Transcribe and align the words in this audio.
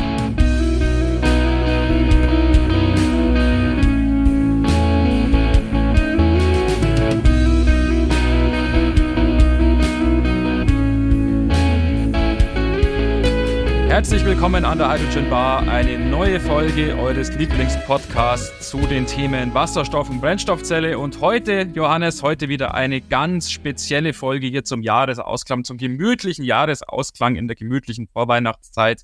Herzlich 13.93 14.25
willkommen 14.25 14.65
an 14.65 14.79
der 14.79 14.91
Hydrogen 14.91 15.29
Bar, 15.29 15.69
eine 15.69 15.99
neue 15.99 16.41
Folge 16.41 16.97
eures 16.97 17.31
Lieblingspodcasts 17.37 18.71
zu 18.71 18.79
den 18.87 19.05
Themen 19.05 19.53
Wasserstoff 19.53 20.09
und 20.09 20.23
Brennstoffzelle. 20.23 20.99
Und 20.99 21.21
heute, 21.21 21.69
Johannes, 21.75 22.23
heute 22.23 22.49
wieder 22.49 22.73
eine 22.73 23.03
ganz 23.03 23.51
spezielle 23.51 24.15
Folge 24.15 24.47
hier 24.47 24.65
zum 24.65 24.81
Jahresausklang, 24.81 25.65
zum 25.65 25.77
gemütlichen 25.77 26.43
Jahresausklang 26.43 27.37
in 27.37 27.49
der 27.49 27.55
gemütlichen 27.55 28.09
Vorweihnachtszeit. 28.09 29.03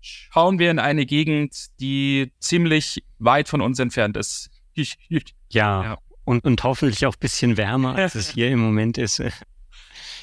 Schauen 0.00 0.60
wir 0.60 0.70
in 0.70 0.78
eine 0.78 1.06
Gegend, 1.06 1.66
die 1.80 2.32
ziemlich 2.38 3.02
weit 3.18 3.48
von 3.48 3.60
uns 3.60 3.80
entfernt 3.80 4.16
ist. 4.16 4.48
Ja, 5.52 5.82
ja. 5.82 5.98
Und, 6.22 6.44
und 6.44 6.62
hoffentlich 6.62 7.04
auch 7.04 7.14
ein 7.14 7.18
bisschen 7.18 7.56
wärmer, 7.56 7.96
als 7.96 8.14
es 8.14 8.28
hier 8.34 8.48
im 8.48 8.60
Moment 8.60 8.96
ist. 8.96 9.20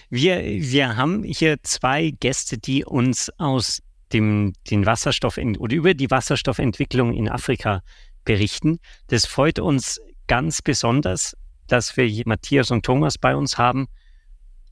Wir, 0.10 0.42
wir 0.42 0.96
haben 0.96 1.24
hier 1.24 1.58
zwei 1.64 2.12
Gäste, 2.12 2.58
die 2.58 2.86
uns 2.86 3.30
aus 3.38 3.82
dem, 4.14 4.54
den 4.70 4.86
Wasserstoff 4.86 5.38
oder 5.38 5.76
über 5.76 5.94
die 5.94 6.10
Wasserstoffentwicklung 6.10 7.14
in 7.14 7.30
Afrika 7.30 7.82
berichten. 8.26 8.80
Das 9.08 9.26
freut 9.26 9.60
uns 9.60 10.00
ganz 10.28 10.62
besonders, 10.62 11.36
dass 11.68 11.96
wir 11.98 12.24
Matthias 12.26 12.72
und 12.72 12.86
Thomas 12.86 13.18
bei 13.18 13.36
uns 13.36 13.58
haben. 13.58 13.88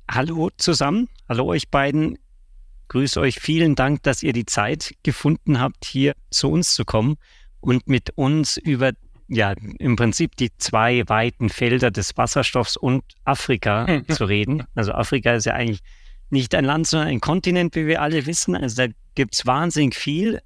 Hallo 0.10 0.50
zusammen, 0.58 1.10
hallo 1.28 1.46
euch 1.46 1.70
beiden. 1.70 2.18
Grüß 2.88 3.18
euch, 3.18 3.40
vielen 3.40 3.76
Dank, 3.76 4.04
dass 4.04 4.22
ihr 4.22 4.34
die 4.34 4.46
Zeit 4.46 4.94
gefunden 5.02 5.60
habt, 5.60 5.86
hier 5.86 6.14
zu 6.30 6.52
uns 6.52 6.76
zu 6.76 6.86
kommen 6.86 7.16
und 7.60 7.88
mit 7.88 8.12
uns 8.16 8.58
über 8.58 8.92
ja, 9.28 9.56
im 9.80 9.96
Prinzip 9.96 10.36
die 10.36 10.56
zwei 10.58 11.04
weiten 11.08 11.50
Felder 11.50 11.90
des 11.90 12.16
Wasserstoffs 12.16 12.78
und 12.78 13.04
Afrika 13.24 14.04
zu 14.10 14.26
reden. 14.26 14.64
Also 14.76 14.92
Afrika 14.92 15.34
ist 15.34 15.46
ja 15.46 15.54
eigentlich 15.54 15.82
nicht 16.30 16.56
ein 16.56 16.66
Land, 16.66 16.88
sondern 16.88 17.10
ein 17.10 17.22
Kontinent, 17.22 17.76
wie 17.76 17.88
wir 17.88 18.02
alle 18.02 18.26
wissen. 18.26 18.56
Also 18.56 18.88
da 18.88 18.94
gibt 19.16 19.36
es 19.36 19.46
wahnsinnig 19.46 19.96
viel, 19.96 20.42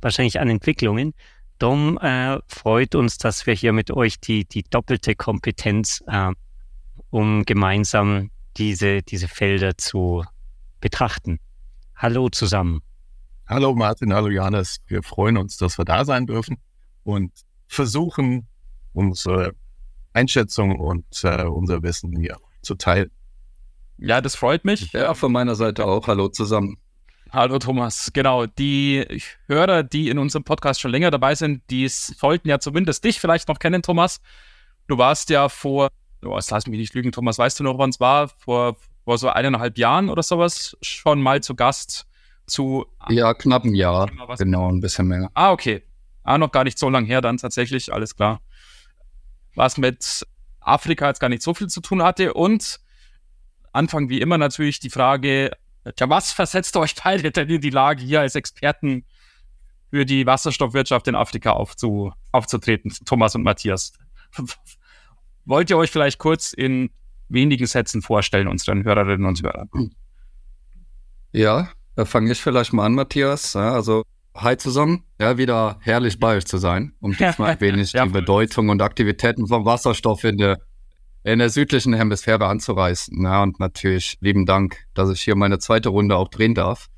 wahrscheinlich 0.00 0.40
an 0.40 0.48
Entwicklungen. 0.48 1.14
Darum 1.58 1.98
äh, 1.98 2.38
freut 2.46 2.94
uns, 2.94 3.18
dass 3.18 3.46
wir 3.46 3.54
hier 3.54 3.72
mit 3.72 3.90
euch 3.90 4.18
die, 4.18 4.46
die 4.46 4.62
doppelte 4.62 5.14
Kompetenz, 5.14 6.02
äh, 6.06 6.30
um 7.10 7.44
gemeinsam 7.44 8.30
diese, 8.56 9.02
diese 9.02 9.28
Felder 9.28 9.76
zu 9.76 10.24
betrachten. 10.80 11.38
Hallo 11.94 12.30
zusammen. 12.30 12.80
Hallo 13.46 13.74
Martin, 13.74 14.14
hallo 14.14 14.28
Johannes. 14.28 14.78
Wir 14.86 15.02
freuen 15.02 15.36
uns, 15.36 15.58
dass 15.58 15.76
wir 15.76 15.84
da 15.84 16.04
sein 16.04 16.26
dürfen 16.26 16.56
und 17.04 17.32
versuchen, 17.68 18.46
unsere 18.92 19.52
Einschätzung 20.12 20.78
und 20.78 21.04
äh, 21.24 21.44
unser 21.44 21.82
Wissen 21.82 22.16
hier 22.18 22.36
zu 22.62 22.74
teilen. 22.74 23.10
Ja, 24.02 24.22
das 24.22 24.34
freut 24.34 24.64
mich. 24.64 24.92
Ja, 24.92 25.12
von 25.12 25.30
meiner 25.30 25.54
Seite 25.54 25.84
auch. 25.84 26.06
Hallo 26.06 26.28
zusammen. 26.28 26.78
Hallo 27.32 27.58
Thomas, 27.58 28.10
genau. 28.14 28.46
Die 28.46 29.06
Hörer, 29.46 29.82
die 29.82 30.08
in 30.08 30.18
unserem 30.18 30.42
Podcast 30.42 30.80
schon 30.80 30.90
länger 30.90 31.10
dabei 31.10 31.34
sind, 31.34 31.62
die 31.70 31.86
sollten 31.86 32.48
ja 32.48 32.58
zumindest 32.58 33.04
dich 33.04 33.20
vielleicht 33.20 33.48
noch 33.48 33.58
kennen, 33.58 33.82
Thomas. 33.82 34.20
Du 34.88 34.96
warst 34.96 35.28
ja 35.28 35.50
vor, 35.50 35.90
oh, 36.24 36.38
lass 36.50 36.66
mich 36.66 36.78
nicht 36.78 36.94
lügen, 36.94 37.12
Thomas, 37.12 37.38
weißt 37.38 37.60
du 37.60 37.64
noch, 37.64 37.78
wann 37.78 37.90
es 37.90 38.00
war? 38.00 38.28
Vor, 38.38 38.76
vor 39.04 39.18
so 39.18 39.28
eineinhalb 39.28 39.76
Jahren 39.76 40.08
oder 40.08 40.22
sowas 40.22 40.76
schon 40.80 41.20
mal 41.20 41.42
zu 41.42 41.54
Gast 41.54 42.06
zu. 42.46 42.86
Ja, 43.10 43.34
knapp 43.34 43.64
ein 43.64 43.74
Jahr. 43.74 44.10
Genau, 44.38 44.72
ein 44.72 44.80
bisschen 44.80 45.06
mehr. 45.08 45.30
Ah, 45.34 45.52
okay. 45.52 45.82
Ah, 46.24 46.38
noch 46.38 46.50
gar 46.50 46.64
nicht 46.64 46.78
so 46.78 46.88
lang 46.88 47.04
her 47.04 47.20
dann 47.20 47.36
tatsächlich, 47.36 47.92
alles 47.92 48.16
klar. 48.16 48.40
Was 49.54 49.76
mit 49.76 50.26
Afrika 50.60 51.06
jetzt 51.08 51.20
gar 51.20 51.28
nicht 51.28 51.42
so 51.42 51.52
viel 51.52 51.68
zu 51.68 51.82
tun 51.82 52.02
hatte 52.02 52.32
und 52.32 52.80
Anfang 53.72 54.08
wie 54.08 54.20
immer 54.20 54.38
natürlich 54.38 54.80
die 54.80 54.90
Frage, 54.90 55.50
ja, 55.98 56.08
was 56.08 56.32
versetzt 56.32 56.76
euch 56.76 56.94
beide 56.94 57.30
denn 57.30 57.48
in 57.48 57.60
die 57.60 57.70
Lage, 57.70 58.02
hier 58.02 58.20
als 58.20 58.34
Experten 58.34 59.04
für 59.90 60.04
die 60.04 60.26
Wasserstoffwirtschaft 60.26 61.08
in 61.08 61.14
Afrika 61.14 61.52
aufzu, 61.52 62.12
aufzutreten, 62.32 62.92
Thomas 63.04 63.34
und 63.34 63.42
Matthias? 63.42 63.92
Wollt 65.44 65.70
ihr 65.70 65.76
euch 65.76 65.90
vielleicht 65.90 66.18
kurz 66.18 66.52
in 66.52 66.90
wenigen 67.28 67.66
Sätzen 67.66 68.02
vorstellen, 68.02 68.48
unseren 68.48 68.84
Hörerinnen 68.84 69.26
und 69.26 69.42
Hörern? 69.42 69.70
Ja, 71.32 71.70
da 71.96 72.04
fange 72.04 72.32
ich 72.32 72.40
vielleicht 72.40 72.72
mal 72.72 72.86
an, 72.86 72.94
Matthias. 72.94 73.54
Ja, 73.54 73.72
also, 73.72 74.04
hi 74.34 74.56
zusammen. 74.56 75.04
Ja, 75.18 75.38
wieder 75.38 75.78
herrlich 75.80 76.18
bei 76.18 76.36
euch 76.36 76.46
zu 76.46 76.58
sein, 76.58 76.94
um 77.00 77.12
jetzt 77.12 77.38
mal 77.38 77.50
ein 77.50 77.60
wenig 77.60 77.92
ja, 77.92 78.04
die 78.04 78.10
Bedeutung 78.10 78.68
und 78.68 78.82
Aktivitäten 78.82 79.46
vom 79.46 79.64
Wasserstoff 79.64 80.24
in 80.24 80.38
der 80.38 80.58
in 81.22 81.38
der 81.38 81.50
südlichen 81.50 81.92
Hemisphäre 81.92 82.46
anzureißen. 82.46 83.22
Ja, 83.22 83.42
und 83.42 83.60
natürlich 83.60 84.16
lieben 84.20 84.46
Dank, 84.46 84.84
dass 84.94 85.10
ich 85.10 85.20
hier 85.20 85.36
meine 85.36 85.58
zweite 85.58 85.90
Runde 85.90 86.16
auch 86.16 86.28
drehen 86.28 86.54
darf. 86.54 86.88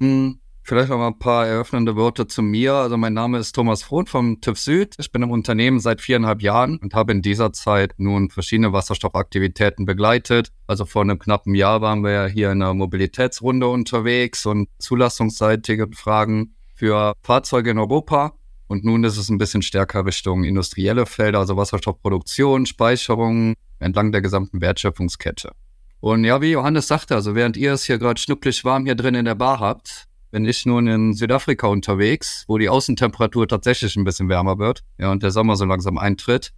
Hm, 0.00 0.40
vielleicht 0.62 0.90
noch 0.90 0.98
mal 0.98 1.08
ein 1.08 1.18
paar 1.18 1.46
eröffnende 1.46 1.96
Worte 1.96 2.26
zu 2.26 2.42
mir. 2.42 2.74
Also 2.74 2.96
mein 2.96 3.14
Name 3.14 3.38
ist 3.38 3.52
Thomas 3.52 3.82
Frohn 3.82 4.06
vom 4.06 4.40
TÜV 4.40 4.58
Süd. 4.58 4.94
Ich 4.98 5.12
bin 5.12 5.22
im 5.22 5.30
Unternehmen 5.30 5.80
seit 5.80 6.00
viereinhalb 6.00 6.42
Jahren 6.42 6.78
und 6.78 6.94
habe 6.94 7.12
in 7.12 7.22
dieser 7.22 7.52
Zeit 7.52 7.94
nun 7.96 8.30
verschiedene 8.30 8.72
Wasserstoffaktivitäten 8.72 9.86
begleitet. 9.86 10.50
Also 10.66 10.84
vor 10.84 11.02
einem 11.02 11.18
knappen 11.18 11.54
Jahr 11.54 11.80
waren 11.80 12.02
wir 12.02 12.10
ja 12.10 12.26
hier 12.26 12.52
in 12.52 12.62
einer 12.62 12.74
Mobilitätsrunde 12.74 13.68
unterwegs 13.68 14.44
und 14.44 14.68
zulassungsseitige 14.78 15.88
Fragen 15.94 16.54
für 16.74 17.14
Fahrzeuge 17.22 17.70
in 17.70 17.78
Europa. 17.78 18.34
Und 18.68 18.84
nun 18.84 19.02
ist 19.04 19.16
es 19.16 19.30
ein 19.30 19.38
bisschen 19.38 19.62
stärker 19.62 20.04
Richtung 20.04 20.44
industrielle 20.44 21.06
Felder, 21.06 21.38
also 21.38 21.56
Wasserstoffproduktion, 21.56 22.66
Speicherung, 22.66 23.54
entlang 23.78 24.12
der 24.12 24.22
gesamten 24.22 24.60
Wertschöpfungskette. 24.60 25.52
Und 26.00 26.24
ja, 26.24 26.40
wie 26.40 26.52
Johannes 26.52 26.86
sagte, 26.86 27.14
also 27.14 27.34
während 27.34 27.56
ihr 27.56 27.72
es 27.72 27.84
hier 27.84 27.98
gerade 27.98 28.20
schnucklig 28.20 28.64
warm 28.64 28.84
hier 28.84 28.94
drin 28.94 29.14
in 29.14 29.24
der 29.24 29.34
Bar 29.34 29.60
habt, 29.60 30.06
bin 30.30 30.44
ich 30.44 30.66
nun 30.66 30.86
in 30.86 31.14
Südafrika 31.14 31.66
unterwegs, 31.66 32.44
wo 32.46 32.58
die 32.58 32.68
Außentemperatur 32.68 33.48
tatsächlich 33.48 33.96
ein 33.96 34.04
bisschen 34.04 34.28
wärmer 34.28 34.58
wird, 34.58 34.84
ja, 34.98 35.10
und 35.10 35.22
der 35.22 35.30
Sommer 35.30 35.56
so 35.56 35.64
langsam 35.64 35.98
eintritt. 35.98 36.52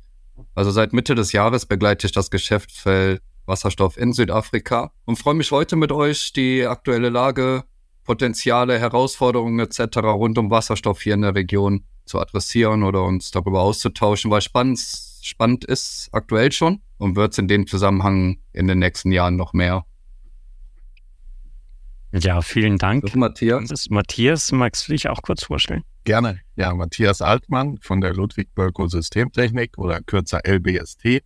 Also 0.55 0.71
seit 0.71 0.93
Mitte 0.93 1.15
des 1.15 1.33
Jahres 1.33 1.67
begleite 1.67 2.07
ich 2.07 2.13
das 2.13 2.31
Geschäftsfeld 2.31 3.23
Wasserstoff 3.47 3.97
in 3.97 4.13
Südafrika 4.13 4.93
und 5.05 5.19
freue 5.19 5.35
mich 5.35 5.51
heute 5.51 5.77
mit 5.77 5.93
euch 5.93 6.33
die 6.33 6.67
aktuelle 6.67 7.09
Lage, 7.09 7.65
Potenziale, 8.05 8.79
Herausforderungen 8.79 9.59
etc. 9.61 9.99
rund 9.99 10.39
um 10.39 10.51
Wasserstoff 10.51 11.03
hier 11.03 11.15
in 11.15 11.23
der 11.23 11.35
Region 11.35 11.85
zu 12.05 12.19
adressieren 12.19 12.83
oder 12.83 13.05
uns 13.05 13.31
darüber 13.31 13.61
auszutauschen, 13.61 14.31
weil 14.31 14.41
spannend, 14.41 14.79
spannend 15.27 15.65
ist 15.65 16.09
aktuell 16.13 16.53
schon 16.53 16.81
und 16.99 17.17
wird 17.17 17.33
es 17.33 17.39
in 17.39 17.49
dem 17.49 17.67
Zusammenhang 17.67 18.39
in 18.53 18.67
den 18.67 18.79
nächsten 18.79 19.13
Jahren 19.13 19.37
noch 19.37 19.53
mehr. 19.53 19.85
Ja, 22.13 22.43
vielen 22.43 22.77
Dank. 22.77 23.09
So, 23.09 23.19
Matthias. 23.19 23.89
Matthias, 23.89 24.51
magst 24.51 24.89
du 24.89 24.93
dich 24.93 25.09
auch 25.09 25.23
kurz 25.23 25.45
vorstellen? 25.45 25.85
Gerne. 26.05 26.41
Ja, 26.57 26.75
Matthias 26.75 27.23
Altmann 27.23 27.79
von 27.81 28.01
der 28.01 28.15
Ludwig 28.15 28.53
Bölkow 28.55 28.91
Systemtechnik 28.91 29.79
oder 29.79 30.01
kürzer 30.01 30.41
LBST. 30.45 31.23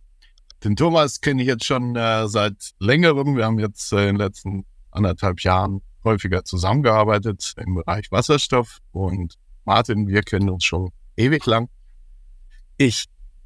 Den 0.63 0.75
Thomas 0.75 1.21
kenne 1.21 1.41
ich 1.41 1.47
jetzt 1.47 1.65
schon 1.65 1.95
äh, 1.95 2.27
seit 2.27 2.73
längerem. 2.79 3.35
Wir 3.35 3.45
haben 3.45 3.59
jetzt 3.59 3.91
äh, 3.93 4.09
in 4.09 4.15
den 4.15 4.17
letzten 4.17 4.65
anderthalb 4.91 5.41
Jahren 5.41 5.81
häufiger 6.03 6.43
zusammengearbeitet 6.43 7.53
im 7.57 7.75
Bereich 7.75 8.11
Wasserstoff 8.11 8.79
und 8.91 9.35
Martin, 9.65 10.07
wir 10.07 10.21
kennen 10.21 10.49
uns 10.49 10.63
schon 10.63 10.91
ewig 11.17 11.45
lang. 11.45 11.69
Ich 12.77 13.05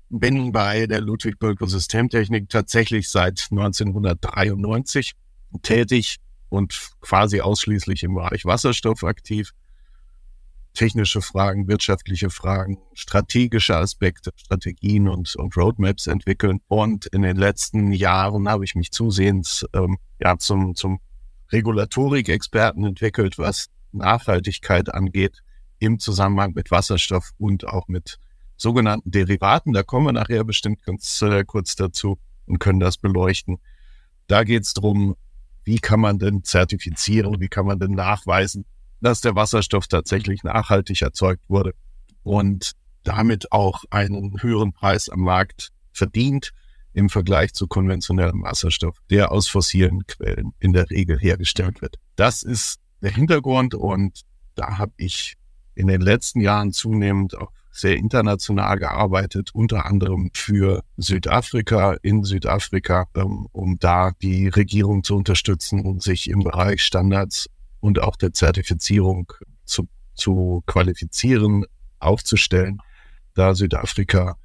bin 0.10 0.52
bei 0.52 0.88
der 0.88 1.02
Ludwig 1.02 1.40
Bölkow 1.40 1.70
Systemtechnik 1.70 2.50
tatsächlich 2.50 3.10
seit 3.10 3.48
1993 3.52 5.14
tätig 5.62 6.18
und 6.50 6.92
quasi 7.02 7.42
ausschließlich 7.42 8.04
im 8.04 8.16
Bereich 8.16 8.46
Wasserstoff 8.46 9.04
aktiv. 9.04 9.52
Technische 10.74 11.22
Fragen, 11.22 11.68
wirtschaftliche 11.68 12.30
Fragen, 12.30 12.78
strategische 12.94 13.76
Aspekte, 13.76 14.32
Strategien 14.36 15.08
und, 15.08 15.36
und 15.36 15.58
Roadmaps 15.58 16.08
entwickeln. 16.08 16.62
Und 16.68 17.08
in 17.08 17.24
den 17.24 17.38
letzten 17.38 17.92
Jahren 17.92 18.48
habe 18.48 18.66
ich 18.66 18.76
mich 18.76 18.92
zusehends 18.92 19.66
ähm, 19.74 19.98
ja, 20.20 20.38
zum, 20.38 20.76
zum 20.76 21.00
Regulatorik-Experten 21.52 22.86
entwickelt, 22.86 23.38
was 23.38 23.68
Nachhaltigkeit 23.92 24.94
angeht 24.94 25.42
im 25.80 26.00
Zusammenhang 26.00 26.54
mit 26.54 26.72
Wasserstoff 26.72 27.32
und 27.38 27.68
auch 27.68 27.88
mit 27.88 28.20
sogenannten 28.60 29.10
Derivaten. 29.10 29.74
Da 29.74 29.84
kommen 29.84 30.08
wir 30.08 30.14
nachher 30.14 30.44
bestimmt 30.44 30.84
ganz 30.84 31.22
äh, 31.22 31.44
kurz 31.46 31.76
dazu 31.76 32.20
und 32.46 32.60
können 32.60 32.80
das 32.80 32.98
beleuchten. 32.98 33.58
Da 34.28 34.44
geht 34.44 34.64
es 34.64 34.74
darum, 34.74 35.16
wie 35.64 35.80
kann 35.80 36.00
man 36.00 36.20
denn 36.20 36.44
zertifizieren, 36.44 37.40
wie 37.40 37.48
kann 37.48 37.66
man 37.66 37.80
denn 37.80 37.92
nachweisen, 37.92 38.66
dass 39.02 39.22
der 39.22 39.36
Wasserstoff 39.36 39.88
tatsächlich 39.88 40.44
nachhaltig 40.44 41.02
erzeugt 41.02 41.44
wurde 41.48 41.74
und 42.24 42.74
damit 43.04 43.52
auch 43.52 43.84
einen 43.90 44.42
höheren 44.42 44.74
Preis 44.74 45.10
am 45.10 45.22
Markt 45.22 45.70
verdient 45.94 46.52
im 46.94 47.10
Vergleich 47.10 47.54
zu 47.54 47.68
konventionellem 47.68 48.44
Wasserstoff, 48.44 48.98
der 49.10 49.32
aus 49.32 49.48
fossilen 49.48 50.06
Quellen 50.06 50.54
in 50.60 50.74
der 50.74 50.90
Regel 50.90 51.18
hergestellt 51.18 51.82
wird. 51.82 51.96
Das 52.16 52.44
ist 52.44 52.80
der 53.02 53.12
Hintergrund 53.12 53.74
und 53.74 54.22
da 54.56 54.78
habe 54.78 54.92
ich 54.98 55.36
in 55.76 55.88
den 55.88 56.02
letzten 56.02 56.42
Jahren 56.42 56.74
zunehmend 56.74 57.38
auch 57.38 57.52
sehr 57.72 57.96
international 57.98 58.78
gearbeitet, 58.80 59.52
unter 59.54 59.86
anderem 59.86 60.32
für 60.34 60.84
Südafrika, 60.98 61.98
in 62.02 62.24
Südafrika, 62.24 63.08
ähm, 63.16 63.48
um 63.52 63.78
da 63.80 64.12
die 64.22 64.48
Regierung 64.48 65.04
zu 65.04 65.16
unterstützen 65.16 65.86
und 65.86 66.02
sich 66.02 66.30
im 66.30 66.40
Bereich 66.40 66.84
Standards 66.84 67.50
und 67.80 68.02
auch 68.02 68.16
der 68.16 68.34
Zertifizierung 68.34 69.32
zu, 69.66 69.88
zu 70.16 70.64
qualifizieren, 70.66 71.66
aufzustellen, 72.00 72.80
da 73.36 73.56
Südafrika 73.56 74.38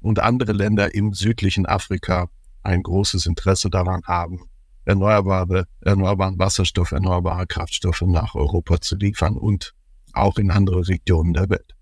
und 0.00 0.20
andere 0.20 0.52
Länder 0.52 0.94
im 0.94 1.12
südlichen 1.12 1.66
Afrika 1.66 2.28
ein 2.62 2.82
großes 2.82 3.26
Interesse 3.26 3.70
daran 3.70 4.02
haben, 4.04 4.48
erneuerbare, 4.84 5.66
erneuerbaren 5.80 6.38
Wasserstoff, 6.38 6.92
erneuerbare 6.92 7.46
Kraftstoffe 7.46 8.02
nach 8.02 8.34
Europa 8.34 8.80
zu 8.80 8.96
liefern 8.96 9.36
und 9.36 9.74
auch 10.12 10.38
in 10.38 10.50
andere 10.50 10.86
Regionen 10.88 11.34
der 11.34 11.50
Welt. 11.50 11.74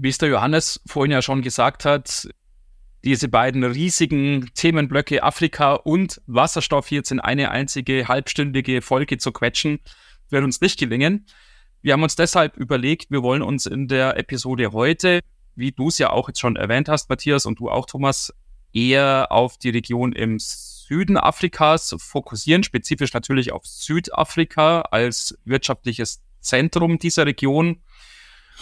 Wie 0.00 0.08
es 0.08 0.18
der 0.18 0.28
Johannes 0.28 0.80
vorhin 0.86 1.12
ja 1.12 1.22
schon 1.22 1.42
gesagt 1.42 1.84
hat, 1.84 2.28
diese 3.04 3.28
beiden 3.28 3.64
riesigen 3.64 4.50
Themenblöcke 4.54 5.22
Afrika 5.22 5.74
und 5.74 6.20
Wasserstoff 6.26 6.90
jetzt 6.90 7.10
in 7.10 7.20
eine 7.20 7.50
einzige 7.50 8.08
halbstündige 8.08 8.82
Folge 8.82 9.18
zu 9.18 9.32
quetschen, 9.32 9.80
wird 10.30 10.44
uns 10.44 10.60
nicht 10.60 10.78
gelingen. 10.78 11.26
Wir 11.82 11.92
haben 11.92 12.02
uns 12.02 12.16
deshalb 12.16 12.56
überlegt, 12.56 13.10
wir 13.10 13.22
wollen 13.22 13.42
uns 13.42 13.66
in 13.66 13.88
der 13.88 14.16
Episode 14.18 14.72
heute 14.72 15.20
wie 15.58 15.72
du 15.72 15.88
es 15.88 15.98
ja 15.98 16.10
auch 16.10 16.28
jetzt 16.28 16.38
schon 16.38 16.54
erwähnt 16.54 16.88
hast, 16.88 17.10
Matthias, 17.10 17.44
und 17.44 17.58
du 17.58 17.68
auch, 17.68 17.84
Thomas, 17.84 18.32
eher 18.72 19.32
auf 19.32 19.58
die 19.58 19.70
Region 19.70 20.12
im 20.12 20.38
Süden 20.38 21.16
Afrikas 21.16 21.96
fokussieren, 21.98 22.62
spezifisch 22.62 23.12
natürlich 23.12 23.50
auf 23.50 23.66
Südafrika 23.66 24.82
als 24.82 25.36
wirtschaftliches 25.44 26.22
Zentrum 26.40 27.00
dieser 27.00 27.26
Region. 27.26 27.82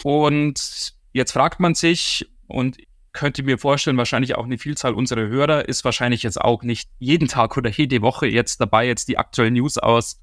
Und 0.04 0.94
jetzt 1.16 1.32
fragt 1.32 1.60
man 1.60 1.74
sich, 1.74 2.26
und 2.46 2.76
könnte 3.12 3.42
mir 3.42 3.58
vorstellen, 3.58 3.96
wahrscheinlich 3.96 4.36
auch 4.36 4.44
eine 4.44 4.58
Vielzahl 4.58 4.94
unserer 4.94 5.26
Hörer 5.26 5.68
ist 5.68 5.84
wahrscheinlich 5.84 6.22
jetzt 6.22 6.40
auch 6.40 6.62
nicht 6.62 6.88
jeden 6.98 7.26
Tag 7.28 7.56
oder 7.56 7.70
jede 7.70 8.02
Woche 8.02 8.26
jetzt 8.26 8.60
dabei, 8.60 8.86
jetzt 8.86 9.08
die 9.08 9.18
aktuellen 9.18 9.54
News 9.54 9.78
aus 9.78 10.20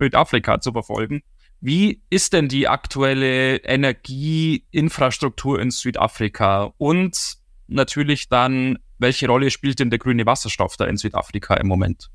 Südafrika 0.00 0.60
zu 0.60 0.72
verfolgen. 0.72 1.22
Wie 1.60 2.02
ist 2.10 2.32
denn 2.32 2.48
die 2.48 2.66
aktuelle 2.66 3.58
Energieinfrastruktur 3.58 5.60
in 5.60 5.70
Südafrika? 5.70 6.72
Und 6.78 7.36
natürlich 7.66 8.28
dann, 8.28 8.78
welche 8.98 9.28
Rolle 9.28 9.50
spielt 9.50 9.78
denn 9.78 9.90
der 9.90 9.98
grüne 9.98 10.26
Wasserstoff 10.26 10.76
da 10.76 10.86
in 10.86 10.96
Südafrika 10.96 11.54
im 11.54 11.68
Moment? 11.68 12.10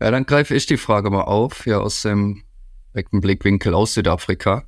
Ja, 0.00 0.12
dann 0.12 0.24
greife 0.24 0.54
ich 0.54 0.66
die 0.66 0.76
Frage 0.76 1.10
mal 1.10 1.22
auf, 1.22 1.66
ja, 1.66 1.78
aus 1.78 2.02
dem 2.02 2.44
direkten 2.94 3.20
Blickwinkel 3.20 3.74
aus 3.74 3.94
Südafrika. 3.94 4.64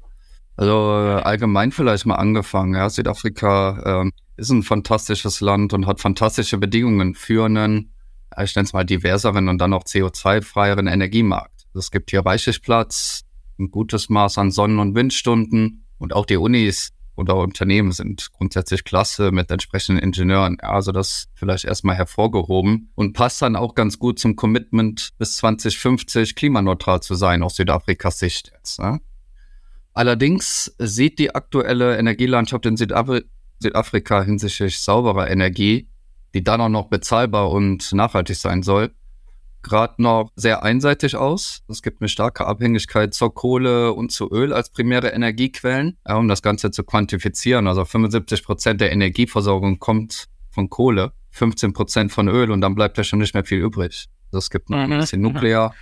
Also 0.61 0.77
allgemein 0.77 1.73
vielleicht 1.73 2.05
mal 2.05 2.17
angefangen. 2.17 2.75
Ja, 2.75 2.91
Südafrika 2.91 4.03
äh, 4.05 4.11
ist 4.37 4.51
ein 4.51 4.63
fantastisches 4.63 5.41
Land 5.41 5.73
und 5.73 5.87
hat 5.87 6.03
fantastische 6.03 6.59
Bedingungen 6.59 7.15
für 7.15 7.47
einen, 7.47 7.95
ich 8.43 8.55
nenne 8.55 8.67
es 8.67 8.75
mal 8.75 8.85
diverseren 8.85 9.49
und 9.49 9.57
dann 9.57 9.73
auch 9.73 9.85
CO2-freieren 9.85 10.87
Energiemarkt. 10.87 11.67
Es 11.75 11.91
gibt 11.91 12.11
hier 12.11 12.27
reichlich 12.27 12.61
Platz, 12.61 13.23
ein 13.59 13.71
gutes 13.71 14.11
Maß 14.11 14.37
an 14.37 14.51
Sonnen- 14.51 14.81
und 14.81 14.95
Windstunden 14.95 15.87
und 15.97 16.13
auch 16.13 16.27
die 16.27 16.37
Unis 16.37 16.91
oder 17.17 17.37
Unternehmen 17.37 17.93
sind 17.93 18.31
grundsätzlich 18.31 18.85
klasse 18.85 19.33
mit 19.33 19.51
entsprechenden 19.51 20.03
Ingenieuren. 20.03 20.61
Also 20.61 20.93
das 20.93 21.29
vielleicht 21.33 21.65
erstmal 21.65 21.97
hervorgehoben 21.97 22.91
und 22.97 23.15
passt 23.15 23.41
dann 23.41 23.57
auch 23.57 23.75
ganz 23.75 23.99
gut 23.99 24.19
zum 24.19 24.37
Commitment 24.37 25.09
bis 25.17 25.39
2050 25.39 26.35
klimaneutral 26.35 27.01
zu 27.01 27.15
sein 27.15 27.43
aus 27.43 27.57
Südafrikas 27.57 28.19
Sicht 28.19 28.53
jetzt. 28.55 28.79
Ne? 28.79 29.01
Allerdings 29.93 30.75
sieht 30.79 31.19
die 31.19 31.35
aktuelle 31.35 31.99
Energielandschaft 31.99 32.67
in 32.67 32.77
Südafri 32.77 33.23
Südafrika 33.63 34.23
hinsichtlich 34.23 34.81
sauberer 34.81 35.31
Energie, 35.31 35.87
die 36.33 36.43
dann 36.43 36.63
auch 36.63 36.71
noch 36.71 36.89
bezahlbar 36.89 37.51
und 37.51 37.93
nachhaltig 37.93 38.37
sein 38.37 38.63
soll, 38.63 38.91
gerade 39.63 40.03
noch 40.03 40.31
sehr 40.35 40.63
einseitig 40.63 41.17
aus. 41.17 41.63
Es 41.69 41.83
gibt 41.83 42.01
eine 42.01 42.09
starke 42.09 42.47
Abhängigkeit 42.47 43.15
zur 43.15 43.35
Kohle 43.35 43.93
und 43.93 44.13
zu 44.13 44.31
Öl 44.31 44.53
als 44.53 44.71
primäre 44.71 45.09
Energiequellen, 45.09 45.99
ja, 46.07 46.17
um 46.17 46.29
das 46.29 46.43
Ganze 46.43 46.71
zu 46.71 46.85
quantifizieren. 46.85 47.67
Also 47.67 47.85
75 47.85 48.45
Prozent 48.45 48.81
der 48.81 48.93
Energieversorgung 48.93 49.79
kommt 49.79 50.29
von 50.51 50.71
Kohle, 50.71 51.13
15 51.31 51.73
Prozent 51.73 52.13
von 52.13 52.29
Öl 52.29 52.51
und 52.51 52.61
dann 52.61 52.75
bleibt 52.75 52.99
ja 52.99 53.05
schon 53.05 53.19
nicht 53.19 53.35
mehr 53.35 53.45
viel 53.45 53.59
übrig. 53.59 54.07
Also 54.33 54.39
es 54.39 54.51
gibt 54.51 54.71
noch 54.71 54.79
ein 54.79 54.91
mhm. 54.91 54.99
bisschen 54.99 55.21
Nuklear 55.21 55.75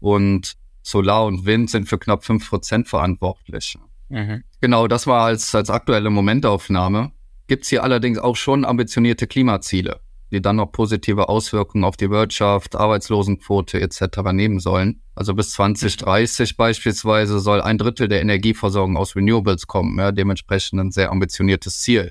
und 0.00 0.54
Solar 0.84 1.26
und 1.26 1.44
Wind 1.44 1.70
sind 1.70 1.88
für 1.88 1.98
knapp 1.98 2.24
5 2.24 2.48
Prozent 2.48 2.88
verantwortlich. 2.88 3.76
Mhm. 4.08 4.44
Genau, 4.60 4.86
das 4.86 5.08
war 5.08 5.24
als, 5.24 5.52
als 5.54 5.70
aktuelle 5.70 6.10
Momentaufnahme. 6.10 7.10
Gibt 7.48 7.64
es 7.64 7.70
hier 7.70 7.82
allerdings 7.82 8.18
auch 8.18 8.36
schon 8.36 8.64
ambitionierte 8.64 9.26
Klimaziele 9.26 10.00
die 10.34 10.42
dann 10.42 10.56
noch 10.56 10.72
positive 10.72 11.28
Auswirkungen 11.28 11.84
auf 11.84 11.96
die 11.96 12.10
Wirtschaft, 12.10 12.74
Arbeitslosenquote 12.74 13.80
etc. 13.80 14.32
nehmen 14.32 14.58
sollen. 14.58 15.00
Also 15.14 15.34
bis 15.34 15.50
2030 15.50 16.56
beispielsweise 16.56 17.38
soll 17.38 17.62
ein 17.62 17.78
Drittel 17.78 18.08
der 18.08 18.20
Energieversorgung 18.20 18.96
aus 18.96 19.14
Renewables 19.14 19.66
kommen, 19.66 19.98
ja, 19.98 20.12
dementsprechend 20.12 20.80
ein 20.80 20.90
sehr 20.90 21.12
ambitioniertes 21.12 21.80
Ziel. 21.80 22.10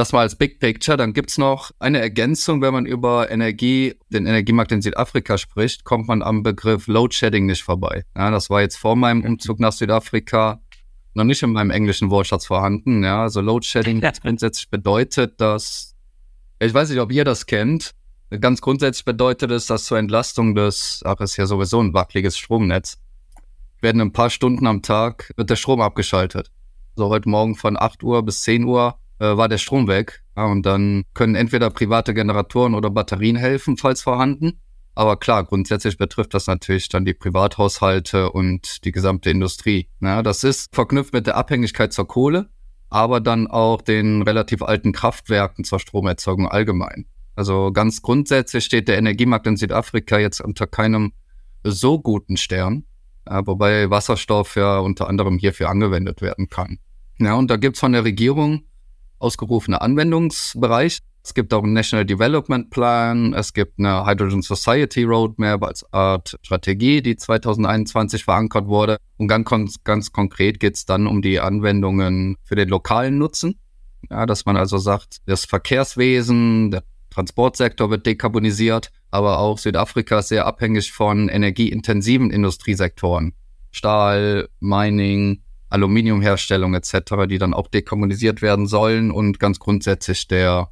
Das 0.00 0.12
mal 0.12 0.20
als 0.20 0.34
Big 0.34 0.60
Picture. 0.60 0.96
Dann 0.96 1.12
gibt's 1.12 1.36
noch 1.36 1.72
eine 1.78 2.00
Ergänzung, 2.00 2.62
wenn 2.62 2.72
man 2.72 2.86
über 2.86 3.30
Energie, 3.30 3.96
den 4.08 4.24
Energiemarkt 4.24 4.72
in 4.72 4.80
Südafrika 4.80 5.36
spricht, 5.36 5.84
kommt 5.84 6.08
man 6.08 6.22
am 6.22 6.42
Begriff 6.42 6.86
Load 6.86 7.14
Shedding 7.14 7.44
nicht 7.44 7.62
vorbei. 7.62 8.06
Ja, 8.16 8.30
das 8.30 8.48
war 8.48 8.62
jetzt 8.62 8.78
vor 8.78 8.96
meinem 8.96 9.22
Umzug 9.22 9.60
nach 9.60 9.72
Südafrika 9.72 10.62
noch 11.12 11.24
nicht 11.24 11.42
in 11.42 11.52
meinem 11.52 11.68
englischen 11.68 12.08
Wortschatz 12.08 12.46
vorhanden. 12.46 13.04
Ja, 13.04 13.24
also 13.24 13.42
Load 13.42 13.66
Shedding 13.66 14.00
grundsätzlich 14.22 14.70
bedeutet, 14.70 15.38
dass 15.38 15.94
ich 16.60 16.72
weiß 16.72 16.88
nicht, 16.88 17.00
ob 17.00 17.12
ihr 17.12 17.26
das 17.26 17.44
kennt. 17.44 17.90
Ganz 18.30 18.62
grundsätzlich 18.62 19.04
bedeutet 19.04 19.50
es, 19.50 19.66
dass 19.66 19.84
zur 19.84 19.98
Entlastung 19.98 20.54
des, 20.54 21.02
ach, 21.04 21.20
ist 21.20 21.36
ja 21.36 21.44
sowieso 21.44 21.78
ein 21.78 21.92
wackeliges 21.92 22.38
Stromnetz, 22.38 22.96
werden 23.82 24.00
ein 24.00 24.14
paar 24.14 24.30
Stunden 24.30 24.66
am 24.66 24.80
Tag, 24.80 25.30
wird 25.36 25.50
der 25.50 25.56
Strom 25.56 25.82
abgeschaltet. 25.82 26.50
So 26.96 27.10
heute 27.10 27.28
Morgen 27.28 27.54
von 27.54 27.76
8 27.78 28.02
Uhr 28.02 28.22
bis 28.22 28.40
10 28.44 28.64
Uhr 28.64 28.96
äh, 29.20 29.36
war 29.36 29.48
der 29.48 29.58
Strom 29.58 29.86
weg. 29.86 30.22
Ja, 30.36 30.46
und 30.46 30.66
dann 30.66 31.04
können 31.14 31.36
entweder 31.36 31.70
private 31.70 32.14
Generatoren 32.14 32.74
oder 32.74 32.90
Batterien 32.90 33.36
helfen, 33.36 33.76
falls 33.76 34.02
vorhanden. 34.02 34.60
Aber 34.96 35.16
klar, 35.16 35.44
grundsätzlich 35.44 35.96
betrifft 35.96 36.34
das 36.34 36.48
natürlich 36.48 36.88
dann 36.88 37.04
die 37.04 37.14
Privathaushalte 37.14 38.32
und 38.32 38.84
die 38.84 38.92
gesamte 38.92 39.30
Industrie. 39.30 39.88
Ja, 40.00 40.22
das 40.22 40.42
ist 40.42 40.74
verknüpft 40.74 41.12
mit 41.12 41.26
der 41.28 41.36
Abhängigkeit 41.36 41.92
zur 41.92 42.08
Kohle 42.08 42.50
aber 42.90 43.20
dann 43.20 43.46
auch 43.46 43.80
den 43.80 44.22
relativ 44.22 44.62
alten 44.62 44.92
Kraftwerken 44.92 45.64
zur 45.64 45.78
Stromerzeugung 45.78 46.48
allgemein. 46.48 47.06
Also 47.36 47.70
ganz 47.72 48.02
grundsätzlich 48.02 48.64
steht 48.64 48.88
der 48.88 48.98
Energiemarkt 48.98 49.46
in 49.46 49.56
Südafrika 49.56 50.18
jetzt 50.18 50.40
unter 50.40 50.66
keinem 50.66 51.12
so 51.62 52.00
guten 52.00 52.36
Stern, 52.36 52.84
wobei 53.24 53.88
Wasserstoff 53.88 54.56
ja 54.56 54.80
unter 54.80 55.08
anderem 55.08 55.38
hierfür 55.38 55.70
angewendet 55.70 56.20
werden 56.20 56.48
kann. 56.48 56.78
Ja, 57.18 57.34
und 57.34 57.50
da 57.50 57.56
gibt's 57.56 57.80
von 57.80 57.92
der 57.92 58.04
Regierung 58.04 58.64
ausgerufene 59.20 59.80
Anwendungsbereich. 59.80 60.98
Es 61.22 61.34
gibt 61.34 61.52
auch 61.52 61.62
einen 61.62 61.74
National 61.74 62.06
Development 62.06 62.70
Plan, 62.70 63.34
es 63.34 63.52
gibt 63.52 63.78
eine 63.78 64.06
Hydrogen 64.06 64.42
Society 64.42 65.04
Roadmap 65.04 65.62
als 65.62 65.84
Art 65.92 66.38
Strategie, 66.42 67.02
die 67.02 67.16
2021 67.16 68.24
verankert 68.24 68.66
wurde. 68.66 68.96
Und 69.18 69.28
ganz, 69.28 69.84
ganz 69.84 70.12
konkret 70.12 70.60
geht 70.60 70.76
es 70.76 70.86
dann 70.86 71.06
um 71.06 71.20
die 71.20 71.38
Anwendungen 71.38 72.36
für 72.42 72.56
den 72.56 72.70
lokalen 72.70 73.18
Nutzen. 73.18 73.60
Ja, 74.08 74.24
dass 74.24 74.46
man 74.46 74.56
also 74.56 74.78
sagt, 74.78 75.18
das 75.26 75.44
Verkehrswesen, 75.44 76.70
der 76.70 76.84
Transportsektor 77.10 77.90
wird 77.90 78.06
dekarbonisiert, 78.06 78.90
aber 79.10 79.40
auch 79.40 79.58
Südafrika 79.58 80.20
ist 80.20 80.28
sehr 80.28 80.46
abhängig 80.46 80.92
von 80.92 81.28
energieintensiven 81.28 82.30
Industriesektoren. 82.30 83.34
Stahl, 83.72 84.48
Mining, 84.60 85.42
Aluminiumherstellung 85.70 86.74
etc., 86.74 87.26
die 87.28 87.38
dann 87.38 87.54
auch 87.54 87.68
dekarbonisiert 87.68 88.42
werden 88.42 88.66
sollen 88.66 89.10
und 89.10 89.38
ganz 89.38 89.58
grundsätzlich 89.58 90.28
der, 90.28 90.68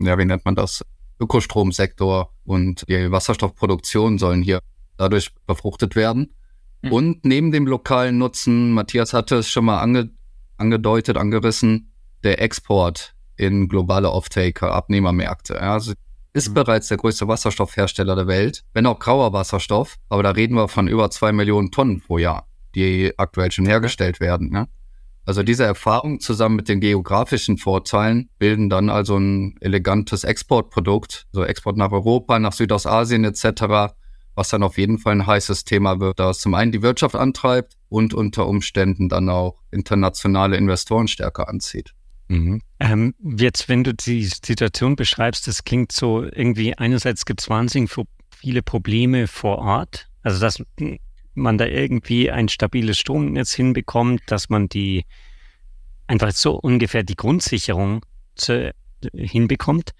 ja, 0.00 0.18
wie 0.18 0.24
nennt 0.24 0.44
man 0.44 0.54
das, 0.54 0.84
Ökostromsektor 1.20 2.32
und 2.44 2.84
die 2.88 3.10
Wasserstoffproduktion 3.10 4.18
sollen 4.18 4.42
hier 4.42 4.60
dadurch 4.96 5.30
befruchtet 5.46 5.96
werden. 5.96 6.34
Mhm. 6.82 6.92
Und 6.92 7.24
neben 7.24 7.52
dem 7.52 7.66
lokalen 7.66 8.18
Nutzen, 8.18 8.72
Matthias 8.72 9.12
hatte 9.12 9.36
es 9.36 9.48
schon 9.48 9.64
mal 9.64 9.80
ange, 9.80 10.10
angedeutet, 10.56 11.16
angerissen, 11.16 11.92
der 12.24 12.40
Export 12.40 13.14
in 13.36 13.68
globale 13.68 14.10
Off-Taker, 14.10 14.72
Abnehmermärkte. 14.72 15.60
Also 15.60 15.94
ist 16.32 16.50
mhm. 16.50 16.54
bereits 16.54 16.88
der 16.88 16.96
größte 16.96 17.28
Wasserstoffhersteller 17.28 18.16
der 18.16 18.26
Welt, 18.26 18.64
wenn 18.72 18.86
auch 18.86 18.98
grauer 18.98 19.32
Wasserstoff, 19.32 19.96
aber 20.08 20.22
da 20.22 20.30
reden 20.30 20.54
wir 20.54 20.68
von 20.68 20.88
über 20.88 21.10
zwei 21.10 21.32
Millionen 21.32 21.70
Tonnen 21.70 22.00
pro 22.00 22.18
Jahr, 22.18 22.46
die 22.74 23.12
aktuell 23.16 23.52
schon 23.52 23.66
hergestellt 23.66 24.20
werden. 24.20 24.50
Ne? 24.50 24.68
Also 25.24 25.42
diese 25.42 25.64
Erfahrung 25.64 26.20
zusammen 26.20 26.56
mit 26.56 26.68
den 26.68 26.80
geografischen 26.80 27.56
Vorteilen 27.56 28.28
bilden 28.38 28.68
dann 28.68 28.90
also 28.90 29.16
ein 29.16 29.56
elegantes 29.60 30.24
Exportprodukt, 30.24 31.26
so 31.32 31.44
Export 31.44 31.76
nach 31.76 31.92
Europa, 31.92 32.38
nach 32.38 32.52
Südostasien 32.52 33.24
etc., 33.24 33.94
was 34.34 34.48
dann 34.48 34.62
auf 34.62 34.78
jeden 34.78 34.98
Fall 34.98 35.12
ein 35.12 35.26
heißes 35.26 35.64
Thema 35.64 36.00
wird, 36.00 36.18
das 36.18 36.40
zum 36.40 36.54
einen 36.54 36.72
die 36.72 36.82
Wirtschaft 36.82 37.14
antreibt 37.14 37.76
und 37.88 38.14
unter 38.14 38.46
Umständen 38.46 39.08
dann 39.08 39.28
auch 39.28 39.60
internationale 39.70 40.56
Investoren 40.56 41.06
stärker 41.06 41.48
anzieht. 41.48 41.92
Mhm. 42.28 42.62
Ähm, 42.80 43.14
jetzt, 43.22 43.68
wenn 43.68 43.84
du 43.84 43.92
die 43.92 44.24
Situation 44.24 44.96
beschreibst, 44.96 45.46
das 45.46 45.64
klingt 45.64 45.92
so 45.92 46.22
irgendwie, 46.24 46.76
einerseits 46.76 47.26
gibt 47.26 47.42
es 47.42 47.50
wahnsinnig 47.50 47.90
viele 48.34 48.62
Probleme 48.62 49.26
vor 49.26 49.58
Ort, 49.58 50.08
also 50.22 50.40
dass 50.40 50.62
man 51.34 51.58
da 51.58 51.66
irgendwie 51.66 52.30
ein 52.30 52.48
stabiles 52.48 52.98
Stromnetz 52.98 53.52
hinbekommt, 53.52 54.22
dass 54.26 54.48
man 54.48 54.68
die 54.68 55.04
einfach 56.06 56.32
so 56.32 56.54
ungefähr 56.54 57.02
die 57.02 57.16
Grundsicherung 57.16 58.04
zu, 58.34 58.72
hinbekommt. 59.14 59.92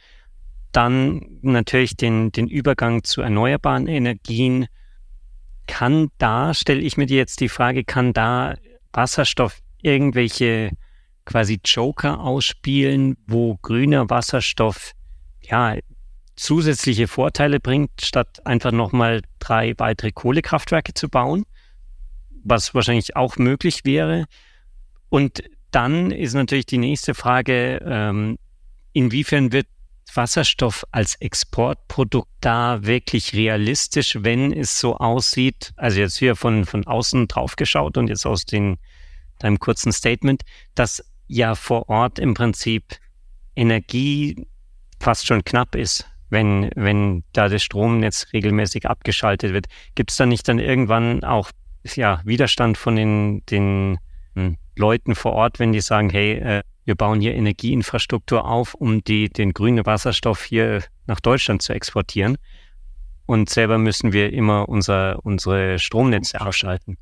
Dann 0.72 1.38
natürlich 1.42 1.96
den, 1.96 2.32
den 2.32 2.48
Übergang 2.48 3.04
zu 3.04 3.22
erneuerbaren 3.22 3.86
Energien. 3.86 4.66
Kann 5.66 6.08
da, 6.18 6.54
stelle 6.54 6.80
ich 6.80 6.96
mir 6.96 7.06
jetzt 7.06 7.40
die 7.40 7.48
Frage, 7.48 7.84
kann 7.84 8.12
da 8.12 8.56
Wasserstoff 8.92 9.60
irgendwelche 9.82 10.70
quasi 11.24 11.60
Joker 11.64 12.20
ausspielen, 12.20 13.16
wo 13.26 13.56
grüner 13.62 14.10
Wasserstoff 14.10 14.92
ja 15.42 15.76
zusätzliche 16.42 17.06
Vorteile 17.06 17.60
bringt, 17.60 17.90
statt 18.02 18.44
einfach 18.44 18.72
nochmal 18.72 19.22
drei 19.38 19.74
weitere 19.78 20.10
Kohlekraftwerke 20.10 20.92
zu 20.92 21.08
bauen, 21.08 21.44
was 22.42 22.74
wahrscheinlich 22.74 23.14
auch 23.14 23.36
möglich 23.36 23.84
wäre. 23.84 24.26
Und 25.08 25.44
dann 25.70 26.10
ist 26.10 26.34
natürlich 26.34 26.66
die 26.66 26.78
nächste 26.78 27.14
Frage, 27.14 27.80
ähm, 27.86 28.38
inwiefern 28.92 29.52
wird 29.52 29.68
Wasserstoff 30.12 30.84
als 30.90 31.14
Exportprodukt 31.14 32.28
da 32.40 32.84
wirklich 32.84 33.34
realistisch, 33.34 34.18
wenn 34.20 34.52
es 34.52 34.80
so 34.80 34.96
aussieht, 34.96 35.72
also 35.76 36.00
jetzt 36.00 36.18
hier 36.18 36.34
von, 36.34 36.64
von 36.64 36.84
außen 36.86 37.28
drauf 37.28 37.54
geschaut 37.54 37.96
und 37.96 38.08
jetzt 38.08 38.26
aus 38.26 38.44
den, 38.44 38.78
deinem 39.38 39.60
kurzen 39.60 39.92
Statement, 39.92 40.42
dass 40.74 41.04
ja 41.28 41.54
vor 41.54 41.88
Ort 41.88 42.18
im 42.18 42.34
Prinzip 42.34 42.98
Energie 43.54 44.44
fast 44.98 45.26
schon 45.26 45.44
knapp 45.44 45.76
ist, 45.76 46.08
wenn, 46.32 46.70
wenn 46.74 47.24
da 47.32 47.48
das 47.48 47.62
Stromnetz 47.62 48.28
regelmäßig 48.32 48.88
abgeschaltet 48.88 49.52
wird. 49.52 49.66
Gibt 49.94 50.10
es 50.10 50.16
da 50.16 50.24
nicht 50.24 50.48
dann 50.48 50.58
irgendwann 50.58 51.22
auch 51.24 51.50
ja, 51.94 52.22
Widerstand 52.24 52.78
von 52.78 52.96
den, 52.96 53.44
den 53.46 53.98
hm, 54.34 54.56
Leuten 54.74 55.14
vor 55.14 55.34
Ort, 55.34 55.58
wenn 55.58 55.72
die 55.72 55.82
sagen, 55.82 56.08
hey, 56.08 56.32
äh, 56.38 56.62
wir 56.84 56.94
bauen 56.94 57.20
hier 57.20 57.34
Energieinfrastruktur 57.34 58.46
auf, 58.46 58.72
um 58.72 59.04
die, 59.04 59.28
den 59.28 59.52
grünen 59.52 59.84
Wasserstoff 59.84 60.42
hier 60.42 60.82
nach 61.06 61.20
Deutschland 61.20 61.60
zu 61.60 61.74
exportieren. 61.74 62.38
Und 63.26 63.50
selber 63.50 63.76
müssen 63.76 64.12
wir 64.12 64.32
immer 64.32 64.68
unser, 64.68 65.24
unsere 65.24 65.78
Stromnetze 65.78 66.40
abschalten. 66.40 66.96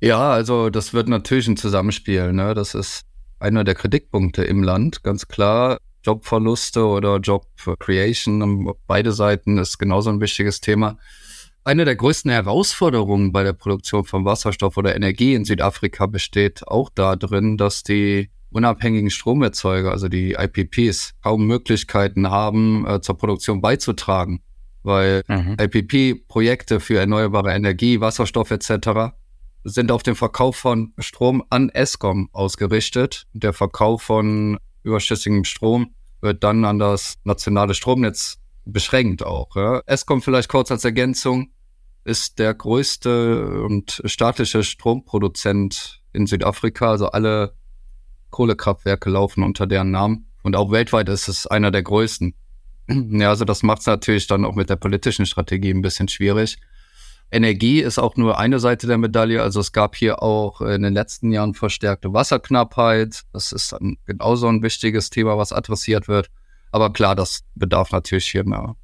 Ja, 0.00 0.30
also 0.30 0.70
das 0.70 0.94
wird 0.94 1.08
natürlich 1.08 1.48
ein 1.48 1.56
Zusammenspiel. 1.56 2.32
Ne? 2.32 2.54
Das 2.54 2.74
ist 2.74 3.02
einer 3.40 3.64
der 3.64 3.74
Kritikpunkte 3.74 4.44
im 4.44 4.62
Land, 4.62 5.02
ganz 5.02 5.26
klar. 5.26 5.78
Jobverluste 6.04 6.84
oder 6.84 7.18
Job 7.18 7.46
Creation, 7.78 8.72
beide 8.86 9.12
Seiten 9.12 9.58
ist 9.58 9.78
genauso 9.78 10.10
ein 10.10 10.20
wichtiges 10.20 10.60
Thema. 10.60 10.98
Eine 11.66 11.86
der 11.86 11.96
größten 11.96 12.30
Herausforderungen 12.30 13.32
bei 13.32 13.42
der 13.42 13.54
Produktion 13.54 14.04
von 14.04 14.26
Wasserstoff 14.26 14.76
oder 14.76 14.94
Energie 14.94 15.34
in 15.34 15.46
Südafrika 15.46 16.06
besteht 16.06 16.68
auch 16.68 16.90
darin, 16.90 17.56
dass 17.56 17.82
die 17.82 18.28
unabhängigen 18.50 19.10
Stromerzeuger, 19.10 19.90
also 19.90 20.08
die 20.08 20.36
IPPs, 20.38 21.14
kaum 21.22 21.46
Möglichkeiten 21.46 22.30
haben, 22.30 22.86
äh, 22.86 23.00
zur 23.00 23.16
Produktion 23.16 23.62
beizutragen, 23.62 24.42
weil 24.82 25.22
mhm. 25.26 25.56
IPP-Projekte 25.58 26.80
für 26.80 26.98
erneuerbare 26.98 27.52
Energie, 27.52 28.00
Wasserstoff 28.00 28.50
etc. 28.50 29.14
sind 29.64 29.90
auf 29.90 30.02
den 30.02 30.14
Verkauf 30.14 30.56
von 30.56 30.92
Strom 30.98 31.42
an 31.48 31.70
Eskom 31.70 32.28
ausgerichtet. 32.32 33.26
Der 33.32 33.54
Verkauf 33.54 34.02
von 34.02 34.58
überschüssigem 34.84 35.44
Strom 35.44 35.94
wird 36.20 36.44
dann 36.44 36.64
an 36.64 36.78
das 36.78 37.16
nationale 37.24 37.74
Stromnetz 37.74 38.38
beschränkt 38.64 39.24
auch. 39.24 39.56
Ja. 39.56 39.82
Eskom 39.86 40.22
vielleicht 40.22 40.48
kurz 40.48 40.70
als 40.70 40.84
Ergänzung 40.84 41.50
ist 42.04 42.38
der 42.38 42.54
größte 42.54 43.62
und 43.62 44.02
staatliche 44.04 44.62
Stromproduzent 44.62 46.02
in 46.12 46.26
Südafrika. 46.26 46.90
Also 46.90 47.08
alle 47.08 47.54
Kohlekraftwerke 48.30 49.10
laufen 49.10 49.42
unter 49.42 49.66
deren 49.66 49.90
Namen. 49.90 50.30
Und 50.42 50.56
auch 50.56 50.70
weltweit 50.70 51.08
ist 51.08 51.28
es 51.28 51.46
einer 51.46 51.70
der 51.70 51.82
größten. 51.82 52.34
Ja, 52.88 53.30
also 53.30 53.46
das 53.46 53.62
macht 53.62 53.80
es 53.80 53.86
natürlich 53.86 54.26
dann 54.26 54.44
auch 54.44 54.54
mit 54.54 54.68
der 54.68 54.76
politischen 54.76 55.24
Strategie 55.24 55.70
ein 55.70 55.80
bisschen 55.80 56.08
schwierig. 56.08 56.58
Energie 57.34 57.80
ist 57.80 57.98
auch 57.98 58.16
nur 58.16 58.38
eine 58.38 58.60
Seite 58.60 58.86
der 58.86 58.98
Medaille. 58.98 59.42
Also 59.42 59.60
es 59.60 59.72
gab 59.72 59.96
hier 59.96 60.22
auch 60.22 60.60
in 60.60 60.82
den 60.82 60.94
letzten 60.94 61.32
Jahren 61.32 61.54
verstärkte 61.54 62.12
Wasserknappheit. 62.12 63.22
Das 63.32 63.52
ist 63.52 63.72
dann 63.72 63.96
genauso 64.06 64.48
ein 64.48 64.62
wichtiges 64.62 65.10
Thema, 65.10 65.36
was 65.36 65.52
adressiert 65.52 66.08
wird. 66.08 66.30
Aber 66.70 66.92
klar, 66.92 67.14
das 67.14 67.44
bedarf 67.54 67.92
natürlich 67.92 68.26
hier 68.26 68.44
mehr 68.44 68.76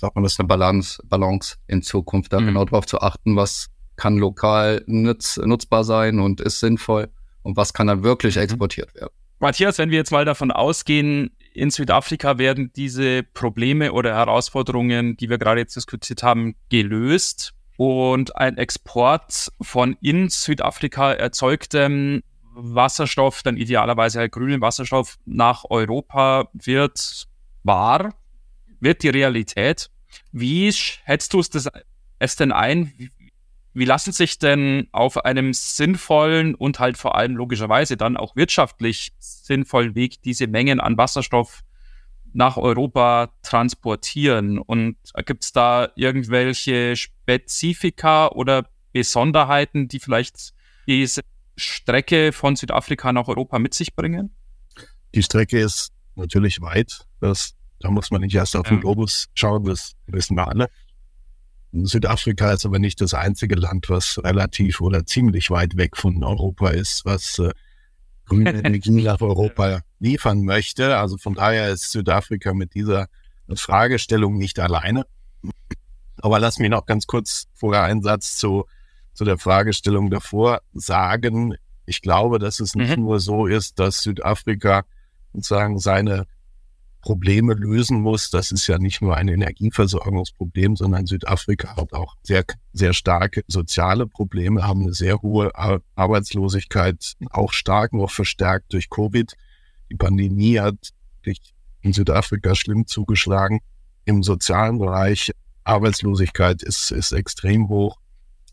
sagt 0.00 0.14
man, 0.14 0.24
das 0.24 0.32
ist 0.32 0.40
eine 0.40 0.48
Balance, 0.48 1.02
Balance 1.06 1.56
in 1.66 1.82
Zukunft, 1.82 2.32
da 2.32 2.40
mhm. 2.40 2.46
genau 2.46 2.64
drauf 2.64 2.86
zu 2.86 3.00
achten, 3.00 3.36
was 3.36 3.68
kann 3.96 4.16
lokal 4.16 4.82
nutz, 4.86 5.36
nutzbar 5.36 5.84
sein 5.84 6.20
und 6.20 6.40
ist 6.40 6.60
sinnvoll 6.60 7.08
und 7.42 7.56
was 7.56 7.72
kann 7.72 7.86
dann 7.86 8.02
wirklich 8.02 8.36
mhm. 8.36 8.42
exportiert 8.42 8.94
werden. 8.94 9.12
Matthias, 9.38 9.78
wenn 9.78 9.90
wir 9.90 9.98
jetzt 9.98 10.12
mal 10.12 10.24
davon 10.24 10.50
ausgehen, 10.50 11.30
in 11.54 11.70
Südafrika 11.70 12.38
werden 12.38 12.72
diese 12.76 13.22
Probleme 13.22 13.92
oder 13.92 14.14
Herausforderungen, 14.14 15.16
die 15.16 15.30
wir 15.30 15.38
gerade 15.38 15.60
jetzt 15.60 15.76
diskutiert 15.76 16.22
haben, 16.22 16.54
gelöst 16.68 17.54
und 17.80 18.36
ein 18.36 18.58
Export 18.58 19.50
von 19.58 19.96
in 20.02 20.28
Südafrika 20.28 21.14
erzeugtem 21.14 22.22
Wasserstoff, 22.52 23.42
dann 23.42 23.56
idealerweise 23.56 24.18
halt 24.18 24.32
grünen 24.32 24.60
Wasserstoff 24.60 25.16
nach 25.24 25.64
Europa 25.70 26.50
wird 26.52 27.26
wahr 27.62 28.12
wird 28.80 29.02
die 29.02 29.08
Realität. 29.08 29.88
Wie 30.30 30.70
schätzt 30.74 31.32
du 31.32 31.40
es, 31.40 31.48
das, 31.48 31.70
es 32.18 32.36
denn 32.36 32.52
ein? 32.52 32.92
Wie, 32.98 33.10
wie 33.72 33.84
lassen 33.86 34.12
sich 34.12 34.38
denn 34.38 34.88
auf 34.92 35.24
einem 35.24 35.54
sinnvollen 35.54 36.54
und 36.54 36.80
halt 36.80 36.98
vor 36.98 37.14
allem 37.14 37.34
logischerweise 37.34 37.96
dann 37.96 38.18
auch 38.18 38.36
wirtschaftlich 38.36 39.14
sinnvollen 39.18 39.94
Weg 39.94 40.20
diese 40.20 40.48
Mengen 40.48 40.80
an 40.80 40.98
Wasserstoff 40.98 41.62
nach 42.32 42.56
Europa 42.56 43.32
transportieren? 43.42 44.58
Und 44.58 44.96
gibt 45.26 45.44
es 45.44 45.52
da 45.52 45.88
irgendwelche 45.96 46.96
Spezifika 46.96 48.28
oder 48.28 48.68
Besonderheiten, 48.92 49.88
die 49.88 50.00
vielleicht 50.00 50.52
diese 50.86 51.22
Strecke 51.56 52.32
von 52.32 52.56
Südafrika 52.56 53.12
nach 53.12 53.28
Europa 53.28 53.58
mit 53.58 53.74
sich 53.74 53.94
bringen? 53.94 54.34
Die 55.14 55.22
Strecke 55.22 55.60
ist 55.60 55.92
natürlich 56.14 56.60
weit. 56.60 57.06
Das 57.20 57.54
da 57.80 57.90
muss 57.90 58.10
man 58.10 58.20
nicht 58.20 58.34
erst 58.34 58.56
auf 58.56 58.68
den 58.68 58.80
Globus 58.80 59.28
schauen, 59.34 59.64
das 59.64 59.94
wissen 60.06 60.36
wir 60.36 60.46
alle. 60.48 60.68
Südafrika 61.72 62.52
ist 62.52 62.66
aber 62.66 62.78
nicht 62.78 63.00
das 63.00 63.14
einzige 63.14 63.54
Land, 63.54 63.88
was 63.88 64.22
relativ 64.22 64.80
oder 64.80 65.06
ziemlich 65.06 65.50
weit 65.50 65.76
weg 65.76 65.96
von 65.96 66.22
Europa 66.22 66.70
ist, 66.70 67.04
was 67.04 67.40
äh, 68.30 68.34
grüne 68.34 68.64
Energie 68.64 69.02
nach 69.02 69.20
Europa 69.20 69.80
liefern 69.98 70.42
möchte. 70.42 70.96
Also 70.96 71.16
von 71.16 71.34
daher 71.34 71.70
ist 71.70 71.90
Südafrika 71.90 72.54
mit 72.54 72.74
dieser 72.74 73.08
Fragestellung 73.54 74.38
nicht 74.38 74.58
alleine. 74.58 75.04
Aber 76.18 76.38
lass 76.38 76.58
mich 76.58 76.70
noch 76.70 76.86
ganz 76.86 77.06
kurz 77.06 77.48
vorher 77.54 77.82
einen 77.82 78.02
Satz 78.02 78.36
zu, 78.36 78.66
zu 79.12 79.24
der 79.24 79.38
Fragestellung 79.38 80.10
davor 80.10 80.60
sagen. 80.72 81.56
Ich 81.86 82.02
glaube, 82.02 82.38
dass 82.38 82.60
es 82.60 82.74
nicht 82.74 82.96
mhm. 82.96 83.04
nur 83.04 83.20
so 83.20 83.46
ist, 83.46 83.78
dass 83.78 84.02
Südafrika 84.02 84.84
sozusagen 85.32 85.78
seine 85.78 86.26
Probleme 87.00 87.54
lösen 87.54 88.00
muss. 88.00 88.30
Das 88.30 88.52
ist 88.52 88.66
ja 88.66 88.78
nicht 88.78 89.00
nur 89.00 89.16
ein 89.16 89.28
Energieversorgungsproblem, 89.28 90.76
sondern 90.76 91.06
Südafrika 91.06 91.76
hat 91.76 91.92
auch 91.92 92.16
sehr, 92.22 92.44
sehr 92.72 92.92
starke 92.92 93.42
soziale 93.46 94.06
Probleme, 94.06 94.62
haben 94.62 94.82
eine 94.82 94.92
sehr 94.92 95.22
hohe 95.22 95.50
Arbeitslosigkeit, 95.94 97.14
auch 97.30 97.52
stark 97.52 97.92
noch 97.92 98.10
verstärkt 98.10 98.72
durch 98.72 98.90
Covid. 98.90 99.32
Die 99.90 99.96
Pandemie 99.96 100.58
hat 100.60 100.90
in 101.82 101.92
Südafrika 101.92 102.54
schlimm 102.54 102.86
zugeschlagen. 102.86 103.60
Im 104.04 104.22
sozialen 104.22 104.78
Bereich 104.78 105.32
Arbeitslosigkeit 105.64 106.62
ist, 106.62 106.90
ist 106.90 107.12
extrem 107.12 107.68
hoch. 107.68 107.96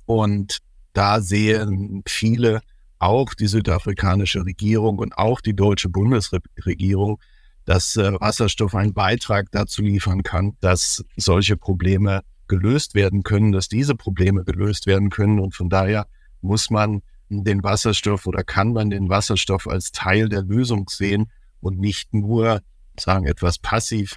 Und 0.05 0.59
da 0.93 1.21
sehen 1.21 2.03
viele, 2.07 2.61
auch 2.99 3.33
die 3.33 3.47
südafrikanische 3.47 4.43
Regierung 4.45 4.97
und 4.97 5.17
auch 5.17 5.41
die 5.41 5.55
deutsche 5.55 5.89
Bundesregierung, 5.89 7.19
dass 7.67 7.97
äh, 7.97 8.13
Wasserstoff 8.13 8.73
einen 8.75 8.93
Beitrag 8.93 9.51
dazu 9.51 9.81
liefern 9.81 10.23
kann, 10.23 10.55
dass 10.61 11.03
solche 11.17 11.57
Probleme 11.57 12.21
gelöst 12.47 12.95
werden 12.95 13.23
können, 13.23 13.51
dass 13.51 13.67
diese 13.67 13.93
Probleme 13.93 14.45
gelöst 14.45 14.87
werden 14.87 15.09
können. 15.09 15.39
Und 15.41 15.53
von 15.53 15.69
daher 15.69 16.07
muss 16.39 16.69
man 16.69 17.01
den 17.27 17.61
Wasserstoff 17.63 18.25
oder 18.25 18.45
kann 18.45 18.71
man 18.71 18.89
den 18.89 19.09
Wasserstoff 19.09 19.67
als 19.67 19.91
Teil 19.91 20.29
der 20.29 20.43
Lösung 20.43 20.87
sehen 20.87 21.29
und 21.59 21.77
nicht 21.77 22.13
nur 22.13 22.61
sagen 22.97 23.25
etwas 23.25 23.59
passiv 23.59 24.15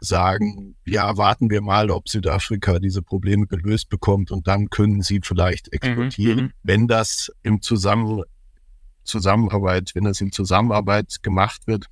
sagen, 0.00 0.74
ja, 0.84 1.16
warten 1.16 1.50
wir 1.50 1.60
mal, 1.60 1.90
ob 1.90 2.08
Südafrika 2.08 2.80
diese 2.80 3.02
Probleme 3.02 3.46
gelöst 3.46 3.88
bekommt 3.88 4.32
und 4.32 4.48
dann 4.48 4.68
können 4.68 5.00
sie 5.00 5.20
vielleicht 5.22 5.68
mhm, 5.68 5.72
exportieren. 5.76 6.44
Mhm, 6.46 6.52
wenn 6.64 6.88
das 6.88 7.30
im 7.44 7.62
Zusammen 7.62 8.24
Zusammenarbeit, 9.04 9.92
wenn 9.94 10.04
das 10.04 10.20
in 10.20 10.32
Zusammenarbeit 10.32 11.22
gemacht 11.22 11.68
wird, 11.68 11.86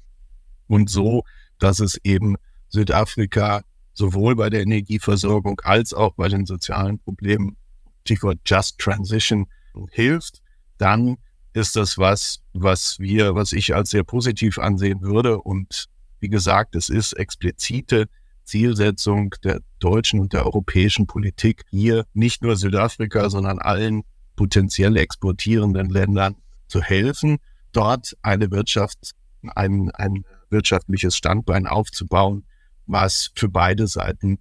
und 0.73 0.89
so, 0.89 1.25
dass 1.59 1.81
es 1.81 2.01
eben 2.03 2.37
Südafrika 2.69 3.63
sowohl 3.93 4.35
bei 4.37 4.49
der 4.49 4.63
Energieversorgung 4.63 5.61
als 5.65 5.93
auch 5.93 6.15
bei 6.15 6.29
den 6.29 6.47
sozialen 6.47 6.99
Problemen, 6.99 7.59
Stichwort 8.05 8.39
Just 8.47 8.79
Transition, 8.79 9.47
hilft, 9.91 10.41
dann 10.79 11.19
ist 11.53 11.77
das 11.77 11.99
was, 11.99 12.41
was 12.55 12.99
wir, 12.99 13.35
was 13.35 13.53
ich 13.53 13.75
als 13.75 13.91
sehr 13.91 14.03
positiv 14.03 14.59
ansehen 14.59 15.03
würde. 15.03 15.39
Und 15.39 15.91
wie 16.21 16.31
gesagt, 16.31 16.75
es 16.75 16.89
ist 16.89 17.13
explizite 17.13 18.09
Zielsetzung 18.45 19.35
der 19.45 19.61
deutschen 19.79 20.21
und 20.21 20.33
der 20.33 20.47
europäischen 20.47 21.07
Politik, 21.07 21.65
hier 21.69 22.07
nicht 22.15 22.43
nur 22.43 22.57
Südafrika, 22.57 23.29
sondern 23.29 23.59
allen 23.59 24.05
potenziell 24.37 24.97
exportierenden 24.97 25.91
Ländern 25.91 26.37
zu 26.67 26.81
helfen, 26.81 27.37
dort 27.73 28.17
eine 28.23 28.51
Wirtschaft, 28.51 29.13
ein, 29.55 29.91
ein 29.91 30.25
wirtschaftliches 30.53 31.17
Standbein 31.17 31.67
aufzubauen, 31.67 32.45
was 32.87 33.33
für 33.35 33.49
beide 33.49 33.87
Seiten 33.87 34.39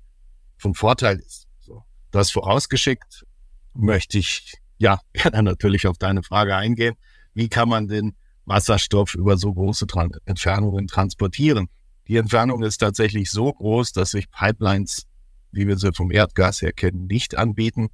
von 0.58 0.76
Vorteil 0.76 1.18
ist. 1.20 1.48
So, 1.60 1.84
das 2.12 2.32
vorausgeschickt 2.32 3.26
möchte 3.74 4.20
ich 4.20 4.54
ja 4.78 5.00
gerne 5.14 5.44
natürlich 5.44 5.88
auf 5.88 5.98
deine 5.98 6.22
Frage 6.24 6.56
eingehen. 6.56 6.96
Wie 7.34 7.50
kann 7.50 7.70
man 7.70 7.88
den 7.88 8.16
Wasserstoff 8.46 9.16
über 9.16 9.38
so 9.38 9.54
große 9.54 9.88
Tran 9.88 10.12
Entfernungen 10.26 10.88
transportieren? 10.88 11.68
Die 12.08 12.18
Entfernung 12.18 12.64
ist 12.64 12.78
tatsächlich 12.78 13.32
so 13.32 13.54
groß, 13.54 13.94
dass 13.94 14.12
sich 14.12 14.30
Pipelines, 14.30 15.08
wie 15.52 15.68
wir 15.68 15.78
sie 15.78 15.94
vom 15.94 16.12
Erdgas 16.12 16.62
her 16.62 16.74
kennen, 16.74 17.08
nicht 17.08 17.38
anbieten. 17.38 17.90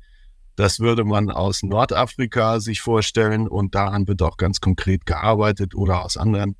Das 0.55 0.79
würde 0.79 1.03
man 1.03 1.29
aus 1.29 1.61
Nordafrika 1.61 2.59
sich 2.59 2.81
vorstellen 2.81 3.47
und 3.47 3.75
daran 3.75 4.07
wird 4.07 4.23
auch 4.23 4.37
ganz 4.37 4.59
konkret 4.59 5.05
gearbeitet 5.05 5.75
oder 5.75 6.03
aus 6.03 6.17
anderen 6.17 6.55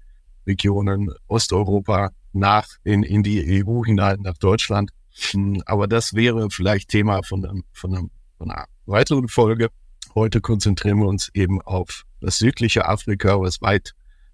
Regionen 0.48 1.12
Osteuropa 1.28 2.12
nach 2.34 2.68
in, 2.84 3.04
in 3.04 3.24
die 3.24 3.64
EU 3.66 3.84
hinein, 3.84 4.22
nach 4.22 4.38
Deutschland. 4.38 4.92
Hm, 5.32 5.62
aber 5.66 5.88
das 5.88 6.14
wäre 6.14 6.50
vielleicht 6.50 6.90
Thema 6.90 7.22
von, 7.24 7.46
einem, 7.46 7.64
von, 7.74 7.96
einem, 7.96 8.12
von 8.38 8.52
einer 8.52 8.66
weiteren 8.86 9.28
Folge. 9.28 9.70
Heute 10.16 10.42
konzentrieren 10.42 11.00
wir 11.00 11.08
uns 11.08 11.30
eben 11.34 11.62
auf 11.62 12.04
das 12.22 12.40
südliche 12.40 12.88
Afrika, 12.88 13.40
was 13.40 13.62
weit 13.62 13.94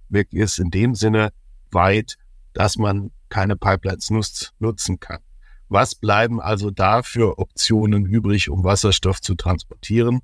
weg 0.10 0.32
ist, 0.32 0.60
in 0.60 0.69
dem 0.69 0.95
Sinne 0.95 1.34
weit, 1.71 2.17
dass 2.54 2.78
man 2.78 3.12
keine 3.30 3.56
Pipelines 3.56 4.10
nutz, 4.10 4.54
nutzen 4.60 4.99
kann. 4.99 5.19
Was 5.69 5.95
bleiben 5.95 6.39
also 6.39 6.69
da 6.69 7.02
für 7.02 7.39
Optionen 7.39 8.06
übrig, 8.06 8.49
um 8.49 8.63
Wasserstoff 8.63 9.21
zu 9.21 9.36
transportieren? 9.36 10.21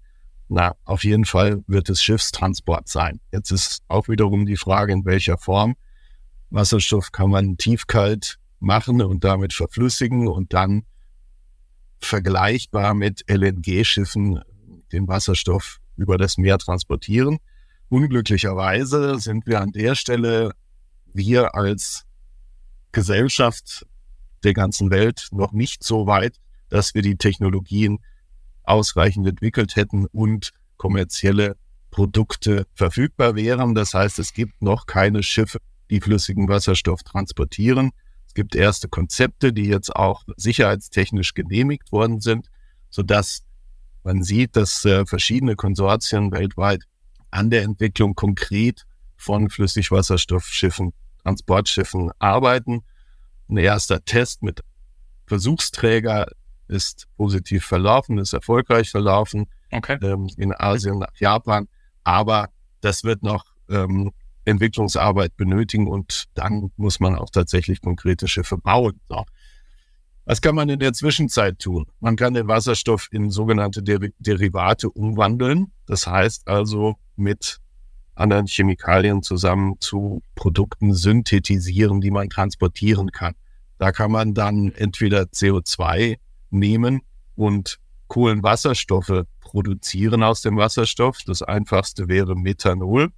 Na, 0.52 0.76
auf 0.84 1.04
jeden 1.04 1.26
Fall 1.26 1.64
wird 1.68 1.90
es 1.90 2.02
Schiffstransport 2.02 2.88
sein. 2.88 3.20
Jetzt 3.32 3.52
ist 3.52 3.84
auch 3.88 4.08
wiederum 4.08 4.48
die 4.48 4.58
Frage, 4.58 4.92
in 4.92 5.06
welcher 5.06 5.38
Form. 5.38 5.76
Wasserstoff 6.50 7.12
kann 7.12 7.30
man 7.30 7.58
tiefkalt 7.58 8.40
machen 8.60 9.04
und 9.04 9.24
damit 9.24 9.54
verflüssigen 9.54 10.28
und 10.28 10.54
dann 10.54 10.86
vergleichbar 12.02 12.96
mit 12.96 13.24
LNG-Schiffen 13.30 14.42
den 14.92 15.08
Wasserstoff 15.08 15.80
über 15.98 16.18
das 16.18 16.40
Meer 16.40 16.58
transportieren. 16.58 17.38
Unglücklicherweise 17.90 19.20
sind 19.20 19.46
wir 19.46 19.62
an 19.62 19.72
der 19.72 19.94
Stelle, 19.94 20.54
wir 21.14 21.54
als 21.54 22.06
Gesellschaft 22.92 23.86
der 24.44 24.54
ganzen 24.56 24.90
Welt 24.90 25.28
noch 25.32 25.52
nicht 25.52 25.84
so 25.84 26.08
weit, 26.08 26.38
dass 26.70 26.96
wir 26.96 27.04
die 27.04 27.18
Technologien 27.18 28.00
ausreichend 28.70 29.28
entwickelt 29.28 29.76
hätten 29.76 30.06
und 30.06 30.52
kommerzielle 30.78 31.56
Produkte 31.92 32.68
verfügbar 32.74 33.36
wären. 33.36 33.76
Das 33.76 33.94
heißt, 33.94 34.20
es 34.20 34.34
gibt 34.34 34.62
noch 34.62 34.86
keine 34.86 35.24
Schiffe, 35.24 35.60
die 35.90 36.00
flüssigen 36.00 36.48
Wasserstoff 36.48 37.04
transportieren. 37.04 37.92
Es 38.28 38.34
gibt 38.34 38.56
erste 38.56 38.88
Konzepte, 38.88 39.52
die 39.52 39.66
jetzt 39.66 39.96
auch 39.96 40.24
sicherheitstechnisch 40.38 41.34
genehmigt 41.34 41.92
worden 41.92 42.22
sind, 42.22 42.50
sodass 42.90 43.44
man 44.04 44.24
sieht, 44.24 44.56
dass 44.56 44.86
äh, 44.86 45.06
verschiedene 45.06 45.56
Konsortien 45.56 46.32
weltweit 46.32 46.84
an 47.32 47.50
der 47.50 47.64
Entwicklung 47.64 48.16
konkret 48.16 48.86
von 49.18 49.50
Flüssigwasserstoffschiffen, 49.50 50.94
Transportschiffen 51.24 52.12
arbeiten. 52.20 52.84
Ein 53.50 53.58
erster 53.58 54.06
Test 54.06 54.42
mit 54.44 54.62
Versuchsträger 55.26 56.28
ist 56.70 57.08
positiv 57.18 57.66
verlaufen, 57.66 58.18
ist 58.18 58.34
erfolgreich 58.34 58.92
verlaufen 58.92 59.48
okay. 59.72 59.98
ähm, 60.02 60.28
in 60.38 60.54
Asien 60.54 61.00
nach 61.00 61.16
Japan. 61.18 61.68
Aber 62.04 62.50
das 62.82 63.04
wird 63.04 63.24
noch 63.24 63.46
ähm, 63.70 64.12
Entwicklungsarbeit 64.46 65.36
benötigen 65.36 65.88
und 65.88 66.26
dann 66.34 66.72
muss 66.78 67.00
man 67.00 67.16
auch 67.16 67.30
tatsächlich 67.30 67.82
konkrete 67.82 68.28
Schiffe 68.28 68.58
bauen. 68.58 69.00
So. 69.10 69.26
Was 70.26 70.42
kann 70.42 70.56
man 70.56 70.70
in 70.70 70.80
der 70.80 70.94
Zwischenzeit 70.94 71.60
tun? 71.60 71.88
Man 72.00 72.16
kann 72.16 72.34
den 72.34 72.48
Wasserstoff 72.48 73.08
in 73.12 73.32
sogenannte 73.32 73.82
Der 73.82 74.00
Derivate 74.20 74.90
umwandeln. 74.90 75.72
Das 75.86 76.06
heißt 76.06 76.48
also 76.48 76.96
mit 77.16 77.60
anderen 78.16 78.46
Chemikalien 78.48 79.24
zusammen 79.24 79.78
zu 79.80 80.22
Produkten 80.36 80.94
synthetisieren, 80.94 82.02
die 82.02 82.12
man 82.12 82.30
transportieren 82.30 83.12
kann. 83.12 83.34
Da 83.78 83.92
kann 83.92 84.12
man 84.12 84.34
dann 84.34 84.74
entweder 84.76 85.24
CO2 85.24 86.18
nehmen 86.50 87.02
und 87.36 87.80
Kohlenwasserstoffe 88.08 89.24
produzieren 89.40 90.24
aus 90.24 90.42
dem 90.42 90.58
Wasserstoff. 90.58 91.20
Das 91.26 91.42
einfachste 91.42 92.08
wäre 92.08 92.36
Methanol 92.36 93.10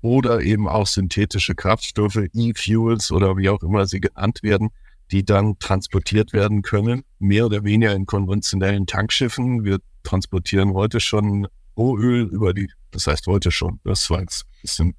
oder 0.00 0.42
eben 0.42 0.68
auch 0.68 0.86
synthetische 0.86 1.54
Kraftstoffe, 1.54 2.20
E-Fuels 2.32 3.10
oder 3.10 3.36
wie 3.36 3.48
auch 3.48 3.62
immer 3.62 3.86
sie 3.86 4.00
genannt 4.00 4.42
werden, 4.42 4.70
die 5.10 5.24
dann 5.24 5.58
transportiert 5.58 6.32
werden 6.32 6.62
können, 6.62 7.04
mehr 7.18 7.46
oder 7.46 7.64
weniger 7.64 7.94
in 7.94 8.06
konventionellen 8.06 8.86
Tankschiffen. 8.86 9.64
Wir 9.64 9.78
transportieren 10.02 10.74
heute 10.74 11.00
schon 11.00 11.48
Rohöl 11.76 12.22
über 12.26 12.54
die, 12.54 12.70
das 12.90 13.06
heißt 13.06 13.26
heute 13.26 13.50
schon, 13.50 13.80
das 13.84 14.08
war 14.10 14.20
jetzt 14.20 14.44
ein 14.44 14.60
bisschen 14.62 14.94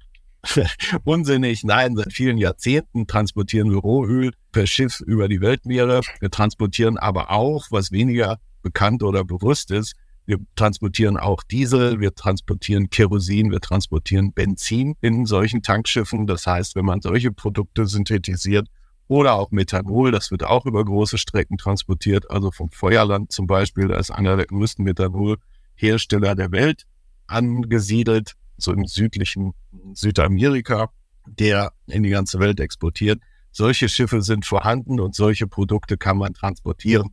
unsinnig. 1.04 1.64
Nein, 1.64 1.96
seit 1.96 2.12
vielen 2.12 2.38
Jahrzehnten 2.38 3.06
transportieren 3.06 3.70
wir 3.70 3.78
Rohöl 3.78 4.32
per 4.52 4.66
Schiff 4.66 5.00
über 5.00 5.28
die 5.28 5.40
Weltmeere. 5.40 6.00
Wir 6.20 6.30
transportieren 6.30 6.98
aber 6.98 7.30
auch, 7.30 7.66
was 7.70 7.92
weniger 7.92 8.38
bekannt 8.62 9.02
oder 9.02 9.24
bewusst 9.24 9.70
ist, 9.70 9.94
wir 10.26 10.38
transportieren 10.56 11.16
auch 11.16 11.44
Diesel, 11.44 12.00
wir 12.00 12.12
transportieren 12.12 12.90
Kerosin, 12.90 13.52
wir 13.52 13.60
transportieren 13.60 14.32
Benzin 14.32 14.96
in 15.00 15.24
solchen 15.24 15.62
Tankschiffen. 15.62 16.26
Das 16.26 16.46
heißt, 16.48 16.74
wenn 16.74 16.84
man 16.84 17.00
solche 17.00 17.30
Produkte 17.30 17.86
synthetisiert 17.86 18.66
oder 19.06 19.34
auch 19.34 19.52
Methanol, 19.52 20.10
das 20.10 20.32
wird 20.32 20.42
auch 20.42 20.66
über 20.66 20.84
große 20.84 21.16
Strecken 21.16 21.58
transportiert. 21.58 22.28
Also 22.28 22.50
vom 22.50 22.70
Feuerland 22.70 23.30
zum 23.30 23.46
Beispiel, 23.46 23.86
da 23.86 23.98
ist 23.98 24.10
einer 24.10 24.36
der 24.36 24.46
größten 24.46 24.84
Methanolhersteller 24.84 26.34
der 26.34 26.50
Welt 26.50 26.86
angesiedelt, 27.28 28.34
so 28.56 28.72
im 28.72 28.86
südlichen 28.86 29.52
Südamerika, 29.94 30.90
der 31.26 31.72
in 31.86 32.02
die 32.02 32.10
ganze 32.10 32.38
Welt 32.38 32.60
exportiert. 32.60 33.20
Solche 33.50 33.88
Schiffe 33.88 34.22
sind 34.22 34.44
vorhanden 34.44 35.00
und 35.00 35.14
solche 35.14 35.46
Produkte 35.46 35.96
kann 35.96 36.18
man 36.18 36.34
transportieren. 36.34 37.10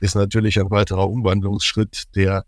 Ist 0.00 0.14
natürlich 0.14 0.58
ein 0.58 0.70
weiterer 0.70 1.08
Umwandlungsschritt, 1.08 2.14
der 2.14 2.44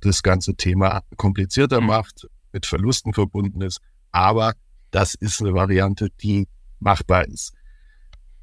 das 0.00 0.22
ganze 0.22 0.54
Thema 0.54 1.02
komplizierter 1.16 1.80
mhm. 1.80 1.88
macht, 1.88 2.28
mit 2.52 2.66
Verlusten 2.66 3.12
verbunden 3.12 3.60
ist. 3.60 3.80
Aber 4.12 4.54
das 4.90 5.14
ist 5.14 5.40
eine 5.40 5.52
Variante, 5.52 6.08
die 6.22 6.48
machbar 6.78 7.26
ist. 7.26 7.52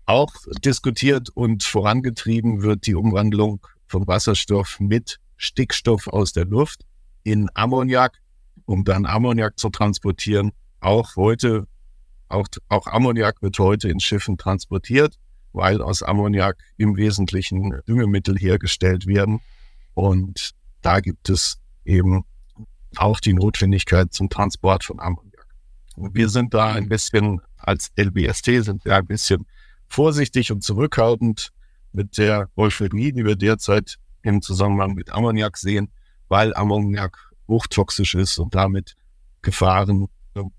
Auch 0.06 0.34
diskutiert 0.64 1.30
und 1.34 1.64
vorangetrieben 1.64 2.62
wird 2.62 2.86
die 2.86 2.96
Umwandlung 2.96 3.66
von 3.88 4.06
Wasserstoff 4.06 4.80
mit 4.80 5.20
Stickstoff 5.38 6.08
aus 6.08 6.34
der 6.34 6.46
Luft 6.46 6.86
in 7.24 7.50
Ammoniak, 7.54 8.20
um 8.66 8.84
dann 8.84 9.06
Ammoniak 9.06 9.60
zu 9.60 9.70
transportieren. 9.70 10.52
Auch 10.80 11.16
heute, 11.16 11.68
auch, 12.28 12.48
auch 12.70 12.88
Ammoniak 12.88 13.42
wird 13.42 13.58
heute 13.60 13.90
in 13.90 14.00
Schiffen 14.00 14.38
transportiert, 14.38 15.18
weil 15.54 15.82
aus 15.82 16.04
Ammoniak 16.04 16.58
im 16.78 16.96
Wesentlichen 16.98 17.82
Düngemittel 17.88 18.38
hergestellt 18.38 19.06
werden. 19.06 19.40
Und 19.94 20.52
da 20.82 21.00
gibt 21.00 21.30
es 21.30 21.60
eben 21.86 22.26
auch 22.96 23.20
die 23.20 23.34
Notwendigkeit 23.34 24.14
zum 24.14 24.30
Transport 24.30 24.84
von 24.84 25.00
Ammoniak. 25.00 25.48
Und 25.96 26.16
wir 26.16 26.30
sind 26.30 26.54
da 26.54 26.74
ein 26.74 26.90
bisschen 26.90 27.42
als 27.64 27.92
LBST 27.98 28.46
sind 28.64 28.86
wir 28.86 28.96
ein 28.96 29.08
bisschen 29.08 29.46
vorsichtig 29.88 30.52
und 30.52 30.64
zurückhaltend 30.64 31.52
mit 31.92 32.18
der 32.18 32.50
Euphorie, 32.56 33.14
die 33.14 33.26
wir 33.26 33.36
derzeit 33.36 33.98
im 34.22 34.42
Zusammenhang 34.42 34.94
mit 34.96 35.12
Ammoniak 35.12 35.58
sehen, 35.58 35.90
weil 36.28 36.54
Ammoniak 36.56 37.32
hochtoxisch 37.54 38.16
ist 38.16 38.40
und 38.40 38.56
damit 38.56 38.96
Gefahren 39.42 40.08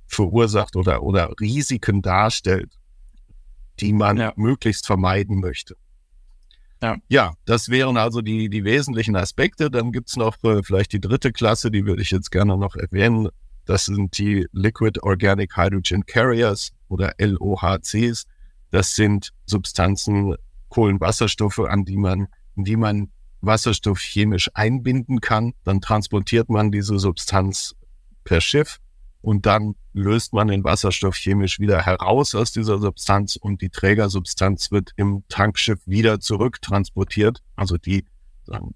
verursacht 0.06 0.76
oder, 0.76 1.02
oder 1.02 1.32
Risiken 1.40 2.02
darstellt, 2.02 2.78
die 3.80 3.92
man 3.92 4.16
ja. 4.16 4.32
möglichst 4.36 4.86
vermeiden 4.86 5.40
möchte. 5.40 5.76
Ja. 6.82 6.96
ja, 7.08 7.32
das 7.46 7.70
wären 7.70 7.96
also 7.96 8.20
die, 8.20 8.48
die 8.50 8.62
wesentlichen 8.62 9.16
Aspekte. 9.16 9.70
Dann 9.70 9.90
gibt's 9.90 10.16
noch 10.16 10.36
äh, 10.44 10.62
vielleicht 10.62 10.92
die 10.92 11.00
dritte 11.00 11.32
Klasse, 11.32 11.70
die 11.70 11.86
würde 11.86 12.02
ich 12.02 12.10
jetzt 12.10 12.30
gerne 12.30 12.56
noch 12.58 12.76
erwähnen. 12.76 13.28
Das 13.64 13.86
sind 13.86 14.18
die 14.18 14.46
Liquid 14.52 15.00
Organic 15.02 15.56
Hydrogen 15.56 16.04
Carriers 16.04 16.72
oder 16.88 17.14
LOHCs. 17.18 18.26
Das 18.70 18.94
sind 18.94 19.30
Substanzen, 19.46 20.36
Kohlenwasserstoffe, 20.68 21.60
an 21.60 21.84
die 21.84 21.96
man, 21.96 22.28
die 22.54 22.76
man 22.76 23.10
Wasserstoff 23.46 24.00
chemisch 24.00 24.50
einbinden 24.54 25.20
kann. 25.20 25.54
Dann 25.64 25.80
transportiert 25.80 26.48
man 26.48 26.70
diese 26.70 26.98
Substanz 26.98 27.74
per 28.24 28.40
Schiff 28.40 28.78
und 29.20 29.46
dann 29.46 29.74
löst 29.92 30.32
man 30.32 30.48
den 30.48 30.64
Wasserstoff 30.64 31.16
chemisch 31.16 31.58
wieder 31.60 31.84
heraus 31.86 32.34
aus 32.34 32.52
dieser 32.52 32.78
Substanz 32.78 33.36
und 33.36 33.62
die 33.62 33.70
Trägersubstanz 33.70 34.70
wird 34.70 34.90
im 34.96 35.24
Tankschiff 35.28 35.80
wieder 35.86 36.20
zurücktransportiert. 36.20 37.42
Also 37.56 37.76
die 37.78 38.04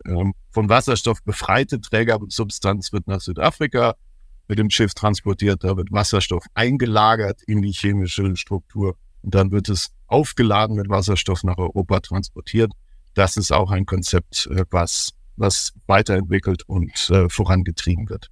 ähm, 0.07 0.35
von 0.51 0.69
Wasserstoff 0.69 1.23
befreite 1.23 1.81
Trägersubstanz 1.81 2.93
wird 2.93 3.07
nach 3.07 3.21
Südafrika 3.21 3.97
mit 4.49 4.59
dem 4.59 4.71
Schiff 4.71 4.95
transportiert, 4.95 5.63
da 5.63 5.77
wird 5.77 5.93
Wasserstoff 5.93 6.47
eingelagert 6.55 7.43
in 7.43 7.61
die 7.61 7.73
chemische 7.73 8.35
Struktur 8.37 8.97
und 9.23 9.35
dann 9.35 9.51
wird 9.51 9.69
es 9.69 9.91
aufgeladen 10.07 10.77
mit 10.77 10.89
Wasserstoff 10.89 11.45
nach 11.45 11.59
Europa 11.59 12.01
transportiert. 12.01 12.73
Das 13.19 13.37
ist 13.37 13.51
auch 13.51 13.73
ein 13.73 13.85
Konzept, 13.85 14.47
äh, 14.47 14.65
was, 14.71 15.13
was 15.37 15.73
weiterentwickelt 15.89 16.63
und 16.69 17.11
äh, 17.11 17.29
vorangetrieben 17.29 18.09
wird. 18.09 18.31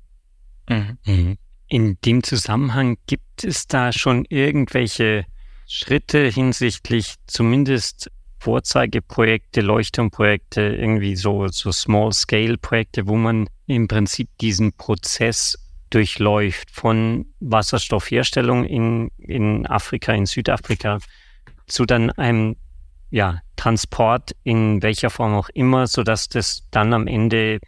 Mhm. 0.68 0.98
mhm. 1.04 1.38
In 1.68 1.98
dem 2.04 2.22
Zusammenhang 2.22 2.96
gibt 3.08 3.42
es 3.42 3.66
da 3.66 3.92
schon 3.92 4.24
irgendwelche 4.28 5.24
Schritte 5.66 6.28
hinsichtlich 6.28 7.16
zumindest 7.26 8.08
Vorzeigeprojekte, 8.38 9.62
Leuchtturmprojekte, 9.62 10.60
irgendwie 10.60 11.16
so, 11.16 11.48
so 11.48 11.72
Small-Scale-Projekte, 11.72 13.08
wo 13.08 13.16
man 13.16 13.48
im 13.66 13.88
Prinzip 13.88 14.28
diesen 14.40 14.72
Prozess 14.74 15.58
durchläuft 15.90 16.70
von 16.70 17.26
Wasserstoffherstellung 17.40 18.64
in, 18.64 19.10
in 19.18 19.66
Afrika, 19.66 20.12
in 20.12 20.26
Südafrika, 20.26 21.00
zu 21.66 21.84
dann 21.84 22.12
einem 22.12 22.54
ja, 23.16 23.40
Transport 23.56 24.36
in 24.42 24.82
welcher 24.82 25.08
Form 25.08 25.34
auch 25.34 25.48
immer, 25.54 25.86
sodass 25.86 26.28
das 26.28 26.68
dann 26.70 26.92
am 26.92 27.06
Ende 27.06 27.60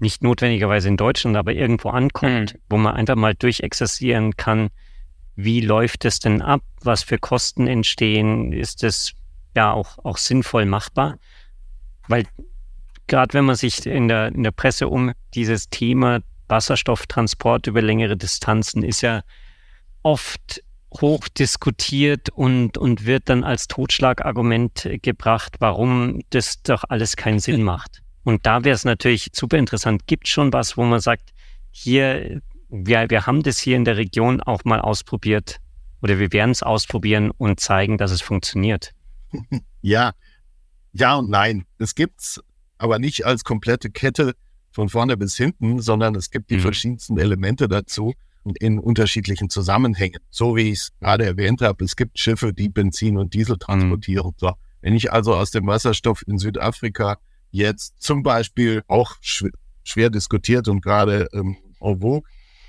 nicht 0.00 0.24
notwendigerweise 0.24 0.88
in 0.88 0.96
Deutschland, 0.96 1.36
aber 1.36 1.52
irgendwo 1.52 1.90
ankommt, 1.90 2.54
mhm. 2.54 2.58
wo 2.68 2.78
man 2.78 2.96
einfach 2.96 3.14
mal 3.14 3.32
durchexerzieren 3.32 4.36
kann, 4.36 4.70
wie 5.36 5.60
läuft 5.60 6.04
es 6.04 6.18
denn 6.18 6.42
ab, 6.42 6.62
was 6.80 7.04
für 7.04 7.16
Kosten 7.18 7.68
entstehen, 7.68 8.52
ist 8.52 8.82
es 8.82 9.12
ja 9.54 9.72
auch, 9.72 9.98
auch 10.04 10.16
sinnvoll 10.16 10.66
machbar? 10.66 11.16
Weil 12.08 12.24
gerade 13.06 13.34
wenn 13.34 13.44
man 13.44 13.54
sich 13.54 13.86
in 13.86 14.08
der, 14.08 14.34
in 14.34 14.42
der 14.42 14.50
Presse 14.50 14.88
um 14.88 15.12
dieses 15.34 15.70
Thema 15.70 16.22
Wasserstofftransport 16.48 17.68
über 17.68 17.82
längere 17.82 18.16
Distanzen 18.16 18.82
ist 18.82 19.02
ja 19.02 19.22
oft 20.02 20.60
hoch 21.00 21.28
diskutiert 21.28 22.28
und, 22.30 22.76
und 22.76 23.06
wird 23.06 23.28
dann 23.28 23.44
als 23.44 23.68
Totschlagargument 23.68 24.88
gebracht, 25.02 25.56
warum 25.58 26.20
das 26.30 26.62
doch 26.62 26.84
alles 26.88 27.16
keinen 27.16 27.38
Sinn 27.38 27.62
macht. 27.64 28.02
Und 28.24 28.46
da 28.46 28.64
wäre 28.64 28.74
es 28.74 28.84
natürlich 28.84 29.30
super 29.32 29.58
interessant. 29.58 30.06
Gibt 30.06 30.28
schon 30.28 30.52
was, 30.52 30.76
wo 30.76 30.84
man 30.84 31.00
sagt, 31.00 31.32
hier, 31.70 32.40
wir, 32.68 33.10
wir 33.10 33.26
haben 33.26 33.42
das 33.42 33.58
hier 33.58 33.76
in 33.76 33.84
der 33.84 33.96
Region 33.96 34.40
auch 34.40 34.64
mal 34.64 34.80
ausprobiert 34.80 35.58
oder 36.02 36.18
wir 36.18 36.32
werden 36.32 36.50
es 36.50 36.62
ausprobieren 36.62 37.30
und 37.30 37.60
zeigen, 37.60 37.98
dass 37.98 38.10
es 38.10 38.22
funktioniert? 38.22 38.92
Ja, 39.84 40.12
ja 40.92 41.16
und 41.16 41.28
nein. 41.28 41.64
Es 41.78 41.96
gibt's, 41.96 42.40
aber 42.78 43.00
nicht 43.00 43.26
als 43.26 43.42
komplette 43.42 43.90
Kette 43.90 44.36
von 44.70 44.88
vorne 44.88 45.16
bis 45.16 45.36
hinten, 45.36 45.80
sondern 45.80 46.14
es 46.14 46.30
gibt 46.30 46.50
die 46.50 46.58
mhm. 46.58 46.60
verschiedensten 46.60 47.18
Elemente 47.18 47.66
dazu 47.66 48.14
in 48.58 48.78
unterschiedlichen 48.78 49.50
Zusammenhängen. 49.50 50.20
So 50.30 50.56
wie 50.56 50.72
ich 50.72 50.78
es 50.78 50.92
gerade 51.00 51.24
erwähnt 51.24 51.62
habe, 51.62 51.84
es 51.84 51.96
gibt 51.96 52.18
Schiffe, 52.18 52.52
die 52.52 52.68
Benzin 52.68 53.16
und 53.16 53.34
Diesel 53.34 53.56
transportieren. 53.58 54.28
Mhm. 54.28 54.36
So. 54.36 54.52
Wenn 54.80 54.94
ich 54.94 55.12
also 55.12 55.34
aus 55.34 55.50
dem 55.50 55.66
Wasserstoff 55.66 56.22
in 56.26 56.38
Südafrika 56.38 57.18
jetzt 57.50 57.94
zum 57.98 58.22
Beispiel 58.22 58.82
auch 58.88 59.16
schw 59.20 59.50
schwer 59.84 60.10
diskutiert 60.10 60.68
und 60.68 60.80
gerade 60.80 61.28
ähm, 61.32 61.56
en 61.80 62.00
vogue, 62.00 62.22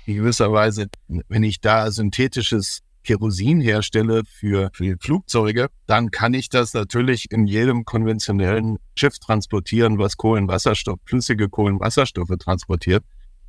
in 0.04 0.16
gewisser 0.16 0.52
Weise, 0.52 0.88
wenn 1.28 1.44
ich 1.44 1.60
da 1.60 1.88
synthetisches 1.92 2.80
Kerosin 3.04 3.60
herstelle 3.60 4.22
für, 4.26 4.70
für 4.72 4.96
Flugzeuge, 4.98 5.68
dann 5.86 6.10
kann 6.10 6.34
ich 6.34 6.48
das 6.48 6.74
natürlich 6.74 7.30
in 7.30 7.46
jedem 7.46 7.84
konventionellen 7.84 8.78
Schiff 8.96 9.18
transportieren, 9.18 9.98
was 9.98 10.16
Kohlenwasserstoff, 10.16 10.98
flüssige 11.04 11.48
Kohlenwasserstoffe 11.48 12.36
transportiert. 12.38 13.04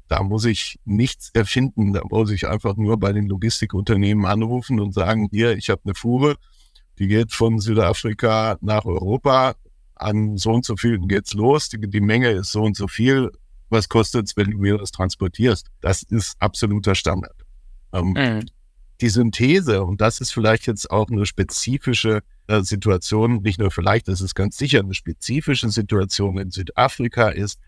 Da 0.08 0.22
muss 0.24 0.46
ich 0.46 0.80
nichts 0.86 1.32
erfinden. 1.34 1.94
Da 1.94 2.02
muss 2.10 2.32
ich 2.32 2.48
einfach 2.48 2.76
nur 2.76 3.00
bei 3.00 3.12
den 3.14 3.28
Logistikunternehmen 3.28 4.26
anrufen 4.26 4.80
und 4.80 4.94
sagen, 4.94 5.28
hier, 5.32 5.58
ich 5.58 5.70
habe 5.70 5.82
eine 5.86 5.96
Fuhre, 5.96 6.36
die 7.00 7.08
geht 7.08 7.34
von 7.34 7.60
Südafrika 7.60 8.58
nach 8.62 8.86
Europa. 8.86 9.56
An 9.98 10.38
so 10.38 10.52
und 10.52 10.66
so 10.66 10.76
viel 10.76 11.00
geht's 11.00 11.34
los. 11.34 11.70
Die, 11.70 11.80
die 11.80 12.02
Menge 12.02 12.30
ist 12.32 12.52
so 12.52 12.64
und 12.64 12.76
so 12.76 12.88
viel. 12.88 13.32
Was 13.70 13.90
kostet's, 13.90 14.36
wenn 14.36 14.52
du 14.52 14.58
mir 14.58 14.78
das 14.78 14.92
transportierst? 14.92 15.68
Das 15.82 16.04
ist 16.04 16.36
absoluter 16.40 16.96
Standard. 16.96 17.36
Ähm, 17.94 18.10
mhm 18.10 18.46
die 19.02 19.10
Synthese, 19.10 19.84
und 19.84 20.02
das 20.02 20.22
ist 20.22 20.32
vielleicht 20.32 20.68
jetzt 20.68 20.90
auch 20.90 21.10
eine 21.10 21.26
spezifische 21.26 22.22
äh, 22.48 22.62
Situation, 22.62 23.42
nicht 23.42 23.60
nur 23.60 23.72
vielleicht, 23.72 24.08
das 24.08 24.22
ist 24.22 24.36
ganz 24.36 24.58
sicher 24.58 24.80
eine 24.80 24.94
spezifische 24.94 25.70
Situation 25.70 26.38
in 26.38 26.52
Südafrika 26.52 27.30
ist, 27.30 27.60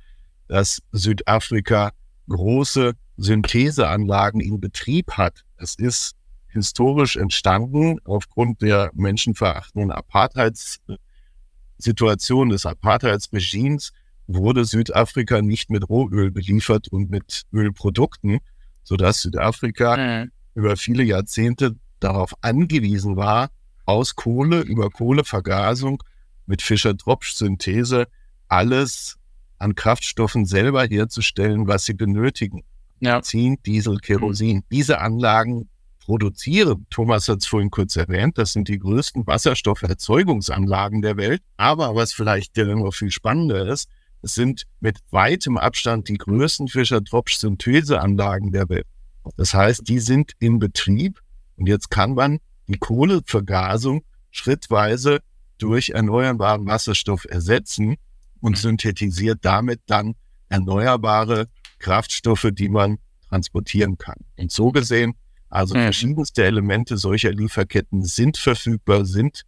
dass 0.47 0.81
Südafrika 0.91 1.91
große 2.29 2.93
Syntheseanlagen 3.17 4.41
in 4.41 4.59
Betrieb 4.59 5.11
hat. 5.13 5.43
Es 5.57 5.75
ist 5.75 6.15
historisch 6.47 7.17
entstanden 7.17 7.99
aufgrund 8.05 8.61
der 8.61 8.91
menschenverachtenden 8.93 9.91
Apartheidssituation 9.91 12.49
des 12.49 12.65
Apartheidsregimes 12.65 13.91
wurde 14.27 14.65
Südafrika 14.65 15.41
nicht 15.41 15.69
mit 15.69 15.87
Rohöl 15.87 16.31
beliefert 16.31 16.89
und 16.89 17.09
mit 17.09 17.43
Ölprodukten, 17.53 18.39
sodass 18.83 19.21
Südafrika 19.21 19.97
mhm 19.97 20.31
über 20.57 20.75
viele 20.75 21.03
Jahrzehnte 21.03 21.75
darauf 21.99 22.33
angewiesen 22.41 23.15
war, 23.15 23.51
aus 23.85 24.15
Kohle 24.15 24.61
über 24.61 24.89
Kohlevergasung 24.89 26.01
mit 26.47 26.63
Fischer-Tropsch-Synthese 26.63 28.07
alles 28.47 29.17
an 29.57 29.75
Kraftstoffen 29.75 30.45
selber 30.45 30.85
herzustellen, 30.85 31.67
was 31.67 31.85
sie 31.85 31.93
benötigen. 31.93 32.63
Ja. 32.99 33.15
Benzin, 33.15 33.57
Diesel, 33.65 33.97
Kerosin. 33.97 34.57
Mhm. 34.57 34.63
Diese 34.71 34.99
Anlagen 34.99 35.69
produzieren, 35.99 36.85
Thomas 36.89 37.27
hat 37.27 37.39
es 37.39 37.47
vorhin 37.47 37.69
kurz 37.69 37.95
erwähnt, 37.95 38.37
das 38.37 38.53
sind 38.53 38.69
die 38.69 38.79
größten 38.79 39.27
Wasserstofferzeugungsanlagen 39.27 41.01
der 41.01 41.17
Welt. 41.17 41.41
Aber 41.57 41.95
was 41.95 42.13
vielleicht 42.13 42.55
noch 42.55 42.93
viel 42.93 43.11
spannender 43.11 43.67
ist, 43.67 43.89
es 44.21 44.33
sind 44.33 44.63
mit 44.79 44.99
weitem 45.11 45.57
Abstand 45.57 46.07
die 46.07 46.17
größten 46.17 46.69
Fischer-Tropsch-Syntheseanlagen 46.69 48.51
der 48.51 48.69
Welt. 48.69 48.87
Das 49.35 49.53
heißt, 49.53 49.87
die 49.87 49.99
sind 49.99 50.31
in 50.39 50.59
Betrieb 50.59 51.19
und 51.57 51.67
jetzt 51.67 51.89
kann 51.89 52.13
man 52.13 52.39
die 52.67 52.77
Kohlevergasung 52.77 54.03
schrittweise 54.31 55.19
durch 55.57 55.89
erneuerbaren 55.89 56.65
Wasserstoff 56.65 57.25
ersetzen 57.25 57.97
und 58.41 58.51
mhm. 58.51 58.55
synthetisiert 58.55 59.39
damit 59.43 59.81
dann 59.87 60.15
erneuerbare 60.49 61.47
Kraftstoffe, 61.79 62.49
die 62.51 62.69
man 62.69 62.97
transportieren 63.29 63.97
kann. 63.97 64.17
Und 64.37 64.51
so 64.51 64.71
gesehen, 64.71 65.13
also 65.49 65.75
mhm. 65.75 65.81
verschiedenste 65.81 66.45
Elemente 66.45 66.97
solcher 66.97 67.31
Lieferketten 67.31 68.03
sind 68.03 68.37
verfügbar, 68.37 69.05
sind 69.05 69.43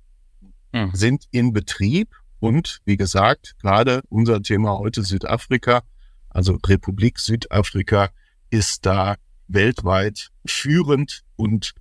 mhm. 0.71 0.91
sind 0.93 1.25
in 1.31 1.53
Betrieb 1.53 2.15
und 2.39 2.79
wie 2.85 2.97
gesagt, 2.97 3.55
gerade 3.61 4.01
unser 4.09 4.41
Thema 4.41 4.77
heute 4.77 5.03
Südafrika, 5.03 5.83
also 6.29 6.57
Republik 6.65 7.19
Südafrika, 7.19 8.09
ist 8.49 8.85
da 8.85 9.15
weltweit 9.47 10.29
führend 10.45 11.23
und 11.35 11.73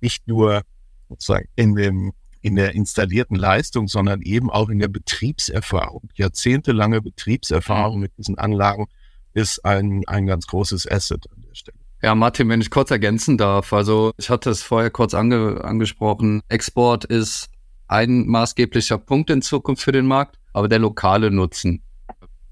nicht 0.00 0.26
nur 0.28 0.62
sozusagen 1.08 1.48
in 1.56 1.74
dem 1.74 2.12
in 2.48 2.56
der 2.56 2.74
installierten 2.74 3.36
Leistung, 3.36 3.88
sondern 3.88 4.22
eben 4.22 4.50
auch 4.50 4.70
in 4.70 4.78
der 4.78 4.88
Betriebserfahrung. 4.88 6.08
Jahrzehntelange 6.14 7.02
Betriebserfahrung 7.02 8.00
mit 8.00 8.16
diesen 8.16 8.38
Anlagen 8.38 8.86
ist 9.34 9.64
ein, 9.66 10.02
ein 10.06 10.26
ganz 10.26 10.46
großes 10.46 10.90
Asset 10.90 11.26
an 11.30 11.44
der 11.46 11.54
Stelle. 11.54 11.78
Ja, 12.02 12.14
Martin, 12.14 12.48
wenn 12.48 12.62
ich 12.62 12.70
kurz 12.70 12.90
ergänzen 12.90 13.36
darf. 13.36 13.72
Also 13.74 14.12
ich 14.16 14.30
hatte 14.30 14.48
es 14.48 14.62
vorher 14.62 14.90
kurz 14.90 15.12
ange 15.12 15.62
angesprochen. 15.62 16.40
Export 16.48 17.04
ist 17.04 17.50
ein 17.86 18.26
maßgeblicher 18.26 18.96
Punkt 18.96 19.28
in 19.28 19.42
Zukunft 19.42 19.82
für 19.82 19.92
den 19.92 20.06
Markt, 20.06 20.38
aber 20.54 20.68
der 20.68 20.78
lokale 20.78 21.30
Nutzen 21.30 21.82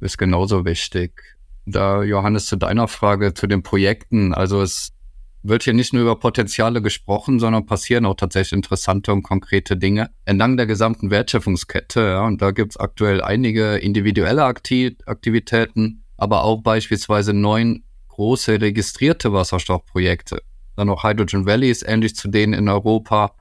ist 0.00 0.18
genauso 0.18 0.66
wichtig. 0.66 1.22
Da, 1.64 2.02
Johannes, 2.02 2.46
zu 2.46 2.56
deiner 2.56 2.86
Frage 2.86 3.32
zu 3.32 3.46
den 3.46 3.62
Projekten. 3.62 4.34
Also 4.34 4.60
es 4.60 4.92
wird 5.48 5.62
hier 5.62 5.74
nicht 5.74 5.92
nur 5.92 6.02
über 6.02 6.18
Potenziale 6.18 6.82
gesprochen, 6.82 7.38
sondern 7.38 7.66
passieren 7.66 8.06
auch 8.06 8.14
tatsächlich 8.14 8.52
interessante 8.52 9.12
und 9.12 9.22
konkrete 9.22 9.76
Dinge 9.76 10.10
entlang 10.24 10.56
der 10.56 10.66
gesamten 10.66 11.10
Wertschöpfungskette. 11.10 12.00
Ja, 12.00 12.26
und 12.26 12.42
da 12.42 12.50
gibt's 12.50 12.76
aktuell 12.76 13.22
einige 13.22 13.76
individuelle 13.76 14.44
Aktivitäten, 14.44 16.04
aber 16.16 16.44
auch 16.44 16.62
beispielsweise 16.62 17.32
neun 17.32 17.84
große 18.08 18.60
registrierte 18.60 19.32
Wasserstoffprojekte. 19.32 20.42
Dann 20.74 20.88
noch 20.88 21.04
Hydrogen 21.04 21.46
Valleys, 21.46 21.82
ähnlich 21.82 22.16
zu 22.16 22.28
denen 22.28 22.52
in 22.52 22.68
Europa 22.68 23.34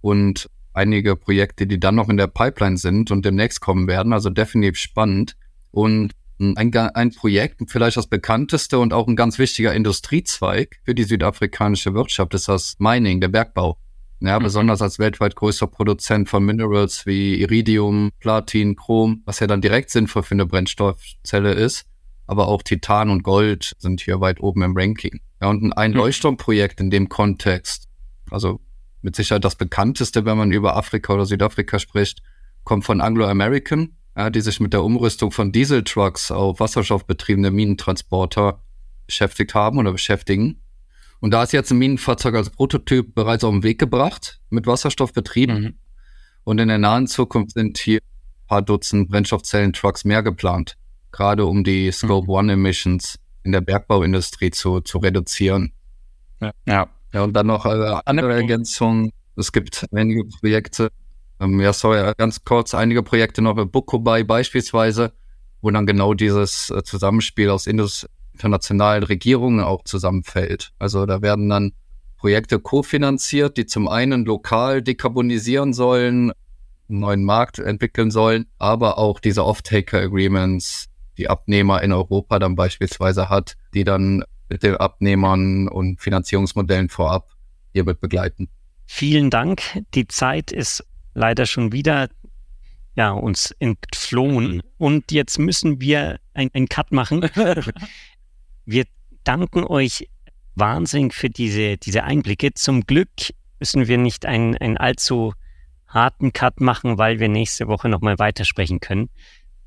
und 0.00 0.48
einige 0.72 1.16
Projekte, 1.16 1.66
die 1.66 1.80
dann 1.80 1.96
noch 1.96 2.08
in 2.08 2.16
der 2.16 2.28
Pipeline 2.28 2.76
sind 2.76 3.10
und 3.10 3.24
demnächst 3.24 3.60
kommen 3.60 3.86
werden. 3.88 4.12
Also 4.12 4.30
definitiv 4.30 4.78
spannend. 4.78 5.36
Und 5.72 6.12
ein, 6.40 6.74
ein 6.74 7.10
Projekt, 7.12 7.60
vielleicht 7.68 7.96
das 7.96 8.06
bekannteste 8.06 8.78
und 8.78 8.92
auch 8.92 9.06
ein 9.06 9.16
ganz 9.16 9.38
wichtiger 9.38 9.74
Industriezweig 9.74 10.80
für 10.84 10.94
die 10.94 11.04
südafrikanische 11.04 11.94
Wirtschaft 11.94 12.34
ist 12.34 12.48
das 12.48 12.76
Mining, 12.78 13.20
der 13.20 13.28
Bergbau. 13.28 13.78
Ja, 14.20 14.38
mhm. 14.38 14.44
besonders 14.44 14.82
als 14.82 14.98
weltweit 14.98 15.34
größter 15.36 15.66
Produzent 15.66 16.28
von 16.28 16.44
Minerals 16.44 17.06
wie 17.06 17.40
Iridium, 17.40 18.10
Platin, 18.20 18.76
Chrom, 18.76 19.22
was 19.24 19.40
ja 19.40 19.46
dann 19.46 19.60
direkt 19.60 19.90
sinnvoll 19.90 20.22
für 20.22 20.34
eine 20.34 20.46
Brennstoffzelle 20.46 21.52
ist. 21.52 21.86
Aber 22.26 22.48
auch 22.48 22.62
Titan 22.62 23.10
und 23.10 23.22
Gold 23.22 23.74
sind 23.78 24.00
hier 24.00 24.20
weit 24.20 24.40
oben 24.40 24.62
im 24.62 24.76
Ranking. 24.76 25.20
Ja, 25.40 25.48
und 25.48 25.72
ein 25.72 25.92
mhm. 25.92 25.96
Leuchtturmprojekt 25.96 26.80
in 26.80 26.90
dem 26.90 27.08
Kontext, 27.08 27.88
also 28.30 28.60
mit 29.02 29.16
Sicherheit 29.16 29.44
das 29.44 29.56
bekannteste, 29.56 30.26
wenn 30.26 30.36
man 30.36 30.52
über 30.52 30.76
Afrika 30.76 31.14
oder 31.14 31.24
Südafrika 31.24 31.78
spricht, 31.78 32.22
kommt 32.64 32.84
von 32.84 33.00
Anglo 33.00 33.26
American 33.26 33.96
ja, 34.16 34.30
die 34.30 34.40
sich 34.40 34.60
mit 34.60 34.72
der 34.72 34.82
Umrüstung 34.82 35.30
von 35.30 35.52
Dieseltrucks 35.52 36.30
auf 36.30 36.60
wasserstoffbetriebene 36.60 37.50
Minentransporter 37.50 38.62
beschäftigt 39.06 39.54
haben 39.54 39.78
oder 39.78 39.92
beschäftigen. 39.92 40.62
Und 41.20 41.32
da 41.32 41.42
ist 41.42 41.52
jetzt 41.52 41.70
ein 41.70 41.78
Minenfahrzeug 41.78 42.34
als 42.34 42.50
Prototyp 42.50 43.14
bereits 43.14 43.44
auf 43.44 43.52
den 43.52 43.62
Weg 43.62 43.78
gebracht, 43.78 44.40
mit 44.48 44.66
Wasserstoff 44.66 45.12
betrieben. 45.12 45.60
Mhm. 45.60 45.74
Und 46.44 46.58
in 46.58 46.68
der 46.68 46.78
nahen 46.78 47.06
Zukunft 47.06 47.52
sind 47.52 47.78
hier 47.78 47.98
ein 47.98 48.46
paar 48.46 48.62
Dutzend 48.62 49.10
Brennstoffzellen-Trucks 49.10 50.04
mehr 50.04 50.22
geplant, 50.22 50.76
gerade 51.12 51.44
um 51.44 51.62
die 51.62 51.92
Scope 51.92 52.26
mhm. 52.26 52.30
One 52.30 52.52
Emissions 52.54 53.18
in 53.42 53.52
der 53.52 53.60
Bergbauindustrie 53.60 54.50
zu, 54.50 54.80
zu 54.80 54.98
reduzieren. 54.98 55.72
Ja. 56.40 56.52
ja. 56.66 56.88
Ja, 57.12 57.24
und 57.24 57.32
dann 57.34 57.48
noch 57.48 57.66
äh, 57.66 58.00
andere 58.04 58.32
Ergänzungen. 58.34 59.10
Es 59.36 59.52
gibt 59.52 59.86
einige 59.92 60.24
Projekte, 60.24 60.90
ähm, 61.40 61.60
ja, 61.60 61.72
sorry, 61.72 62.12
ganz 62.16 62.44
kurz, 62.44 62.74
einige 62.74 63.02
Projekte 63.02 63.42
noch 63.42 63.54
mit 63.54 63.72
Bukobai 63.72 64.24
beispielsweise, 64.24 65.12
wo 65.62 65.70
dann 65.70 65.86
genau 65.86 66.14
dieses 66.14 66.70
äh, 66.70 66.82
Zusammenspiel 66.82 67.50
aus 67.50 67.66
internationalen 67.66 69.02
Regierungen 69.02 69.60
auch 69.60 69.84
zusammenfällt. 69.84 70.72
Also 70.78 71.06
da 71.06 71.22
werden 71.22 71.48
dann 71.48 71.72
Projekte 72.18 72.58
kofinanziert, 72.58 73.56
die 73.56 73.64
zum 73.64 73.88
einen 73.88 74.26
lokal 74.26 74.82
dekarbonisieren 74.82 75.72
sollen, 75.72 76.32
einen 76.90 77.00
neuen 77.00 77.24
Markt 77.24 77.58
entwickeln 77.58 78.10
sollen, 78.10 78.46
aber 78.58 78.98
auch 78.98 79.20
diese 79.20 79.44
Off-Taker-Agreements, 79.44 80.88
die 81.16 81.30
Abnehmer 81.30 81.82
in 81.82 81.92
Europa 81.92 82.38
dann 82.38 82.56
beispielsweise 82.56 83.30
hat, 83.30 83.56
die 83.72 83.84
dann 83.84 84.24
mit 84.50 84.62
den 84.62 84.76
Abnehmern 84.76 85.68
und 85.68 86.00
Finanzierungsmodellen 86.00 86.90
vorab 86.90 87.30
hiermit 87.72 88.00
begleiten. 88.00 88.48
Vielen 88.86 89.30
Dank. 89.30 89.62
Die 89.94 90.08
Zeit 90.08 90.50
ist 90.50 90.84
leider 91.14 91.46
schon 91.46 91.72
wieder 91.72 92.08
ja, 92.94 93.12
uns 93.12 93.54
entflohen. 93.58 94.56
Mhm. 94.56 94.62
Und 94.78 95.12
jetzt 95.12 95.38
müssen 95.38 95.80
wir 95.80 96.18
einen 96.34 96.68
Cut 96.68 96.92
machen. 96.92 97.22
wir 98.64 98.84
danken 99.24 99.64
euch 99.64 100.08
wahnsinnig 100.54 101.14
für 101.14 101.30
diese, 101.30 101.76
diese 101.76 102.04
Einblicke. 102.04 102.52
Zum 102.54 102.82
Glück 102.82 103.08
müssen 103.58 103.88
wir 103.88 103.98
nicht 103.98 104.26
einen, 104.26 104.56
einen 104.56 104.76
allzu 104.76 105.34
harten 105.86 106.32
Cut 106.32 106.60
machen, 106.60 106.98
weil 106.98 107.18
wir 107.20 107.28
nächste 107.28 107.68
Woche 107.68 107.88
nochmal 107.88 108.18
weitersprechen 108.18 108.80
können. 108.80 109.10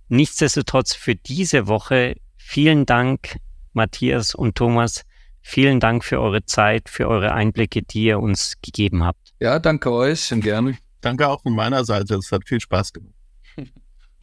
Nichtsdestotrotz 0.09 0.93
für 0.93 1.15
diese 1.15 1.67
Woche 1.67 2.15
vielen 2.37 2.85
Dank, 2.85 3.37
Matthias 3.73 4.35
und 4.35 4.55
Thomas. 4.55 5.03
Vielen 5.41 5.79
Dank 5.79 6.05
für 6.05 6.21
eure 6.21 6.45
Zeit, 6.45 6.87
für 6.87 7.07
eure 7.07 7.33
Einblicke, 7.33 7.81
die 7.81 8.05
ihr 8.05 8.19
uns 8.19 8.53
gegeben 8.61 9.03
habt. 9.03 9.33
Ja, 9.39 9.59
danke 9.59 9.91
euch 9.91 10.31
und 10.31 10.41
gerne. 10.41 10.77
Danke 11.03 11.27
auch 11.27 11.41
von 11.41 11.53
meiner 11.53 11.83
Seite. 11.83 12.15
Es 12.15 12.31
hat 12.31 12.47
viel 12.47 12.59
Spaß 12.59 12.93
gemacht. 12.93 13.13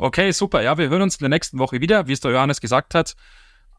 Okay, 0.03 0.31
super. 0.31 0.63
Ja, 0.63 0.79
wir 0.79 0.89
hören 0.89 1.03
uns 1.03 1.17
in 1.17 1.25
der 1.25 1.29
nächsten 1.29 1.59
Woche 1.59 1.83
wieder, 1.83 2.09
wie 2.09 2.13
es 2.13 2.21
der 2.21 2.31
Johannes 2.31 2.63
gesagt 2.63 2.95
hat. 2.95 3.17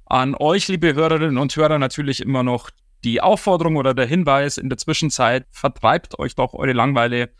An 0.06 0.36
euch, 0.36 0.68
liebe 0.68 0.94
Hörerinnen 0.94 1.40
und 1.40 1.56
Hörer, 1.56 1.80
natürlich 1.80 2.22
immer 2.22 2.44
noch 2.44 2.70
die 3.04 3.22
Aufforderung 3.22 3.76
oder 3.76 3.96
der 3.96 4.06
Hinweis 4.06 4.60
in 4.60 4.70
der 4.70 4.78
Zwischenzeit, 4.78 5.48
vertreibt 5.50 6.20
euch 6.20 6.36
doch 6.36 6.54
eure 6.54 6.74
Langweile, 6.74 7.32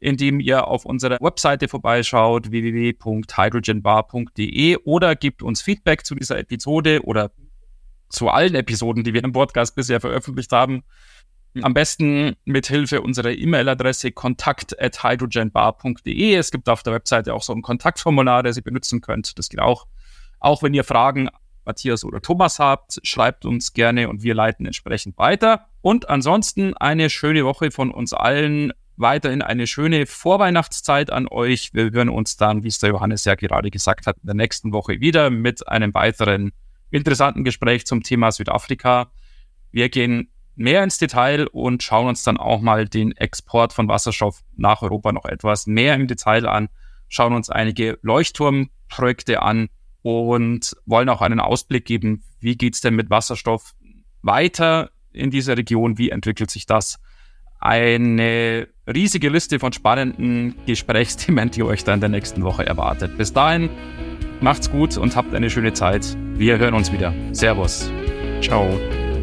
indem 0.00 0.40
ihr 0.40 0.66
auf 0.66 0.84
unserer 0.84 1.18
Webseite 1.20 1.68
vorbeischaut, 1.68 2.50
www.hydrogenbar.de 2.50 4.78
oder 4.78 5.14
gebt 5.14 5.44
uns 5.44 5.62
Feedback 5.62 6.04
zu 6.04 6.16
dieser 6.16 6.36
Episode 6.36 7.04
oder 7.04 7.30
zu 8.08 8.30
allen 8.30 8.56
Episoden, 8.56 9.04
die 9.04 9.14
wir 9.14 9.22
im 9.22 9.30
Podcast 9.30 9.76
bisher 9.76 10.00
veröffentlicht 10.00 10.50
haben. 10.50 10.82
Am 11.62 11.74
besten 11.74 12.36
mit 12.44 12.66
Hilfe 12.66 13.00
unserer 13.00 13.30
E-Mail-Adresse 13.30 14.12
kontakt@hydrogenbar.de. 14.12 16.34
Es 16.34 16.50
gibt 16.50 16.68
auf 16.68 16.82
der 16.82 16.94
Webseite 16.94 17.34
auch 17.34 17.42
so 17.42 17.52
ein 17.52 17.62
Kontaktformular, 17.62 18.42
das 18.42 18.56
ihr 18.56 18.62
benutzen 18.62 19.00
könnt. 19.00 19.38
Das 19.38 19.48
geht 19.48 19.60
auch. 19.60 19.86
Auch 20.40 20.62
wenn 20.62 20.74
ihr 20.74 20.84
Fragen 20.84 21.28
Matthias 21.64 22.04
oder 22.04 22.20
Thomas 22.20 22.58
habt, 22.58 23.00
schreibt 23.02 23.44
uns 23.44 23.72
gerne 23.72 24.08
und 24.08 24.22
wir 24.22 24.34
leiten 24.34 24.66
entsprechend 24.66 25.16
weiter. 25.16 25.66
Und 25.80 26.08
ansonsten 26.08 26.76
eine 26.76 27.10
schöne 27.10 27.44
Woche 27.44 27.70
von 27.70 27.90
uns 27.90 28.12
allen. 28.12 28.72
Weiterhin 28.96 29.42
eine 29.42 29.66
schöne 29.66 30.06
Vorweihnachtszeit 30.06 31.10
an 31.10 31.26
euch. 31.28 31.74
Wir 31.74 31.90
hören 31.90 32.08
uns 32.08 32.36
dann, 32.36 32.62
wie 32.62 32.68
es 32.68 32.78
der 32.78 32.90
Johannes 32.90 33.24
ja 33.24 33.34
gerade 33.34 33.70
gesagt 33.70 34.06
hat, 34.06 34.16
in 34.18 34.26
der 34.26 34.36
nächsten 34.36 34.72
Woche 34.72 35.00
wieder 35.00 35.30
mit 35.30 35.66
einem 35.66 35.92
weiteren 35.94 36.52
interessanten 36.90 37.42
Gespräch 37.42 37.86
zum 37.86 38.02
Thema 38.02 38.30
Südafrika. 38.30 39.10
Wir 39.72 39.88
gehen 39.88 40.30
mehr 40.56 40.82
ins 40.84 40.98
Detail 40.98 41.46
und 41.48 41.82
schauen 41.82 42.08
uns 42.08 42.22
dann 42.22 42.36
auch 42.36 42.60
mal 42.60 42.86
den 42.86 43.12
Export 43.12 43.72
von 43.72 43.88
Wasserstoff 43.88 44.42
nach 44.56 44.82
Europa 44.82 45.12
noch 45.12 45.24
etwas 45.24 45.66
mehr 45.66 45.94
im 45.94 46.06
Detail 46.06 46.46
an, 46.46 46.68
schauen 47.08 47.32
uns 47.32 47.50
einige 47.50 47.98
Leuchtturmprojekte 48.02 49.42
an 49.42 49.68
und 50.02 50.76
wollen 50.86 51.08
auch 51.08 51.22
einen 51.22 51.40
Ausblick 51.40 51.86
geben, 51.86 52.22
wie 52.40 52.56
geht's 52.56 52.80
denn 52.80 52.94
mit 52.94 53.10
Wasserstoff 53.10 53.74
weiter 54.22 54.90
in 55.12 55.30
dieser 55.30 55.56
Region, 55.56 55.98
wie 55.98 56.10
entwickelt 56.10 56.50
sich 56.50 56.66
das. 56.66 56.98
Eine 57.60 58.68
riesige 58.86 59.30
Liste 59.30 59.58
von 59.58 59.72
spannenden 59.72 60.54
Gesprächsthemen, 60.66 61.50
die 61.50 61.62
euch 61.62 61.84
dann 61.84 61.94
in 61.94 62.00
der 62.00 62.10
nächsten 62.10 62.42
Woche 62.42 62.66
erwartet. 62.66 63.16
Bis 63.16 63.32
dahin, 63.32 63.70
macht's 64.40 64.70
gut 64.70 64.98
und 64.98 65.16
habt 65.16 65.34
eine 65.34 65.48
schöne 65.48 65.72
Zeit. 65.72 66.16
Wir 66.34 66.58
hören 66.58 66.74
uns 66.74 66.92
wieder. 66.92 67.14
Servus. 67.32 67.90
Ciao. 68.42 68.78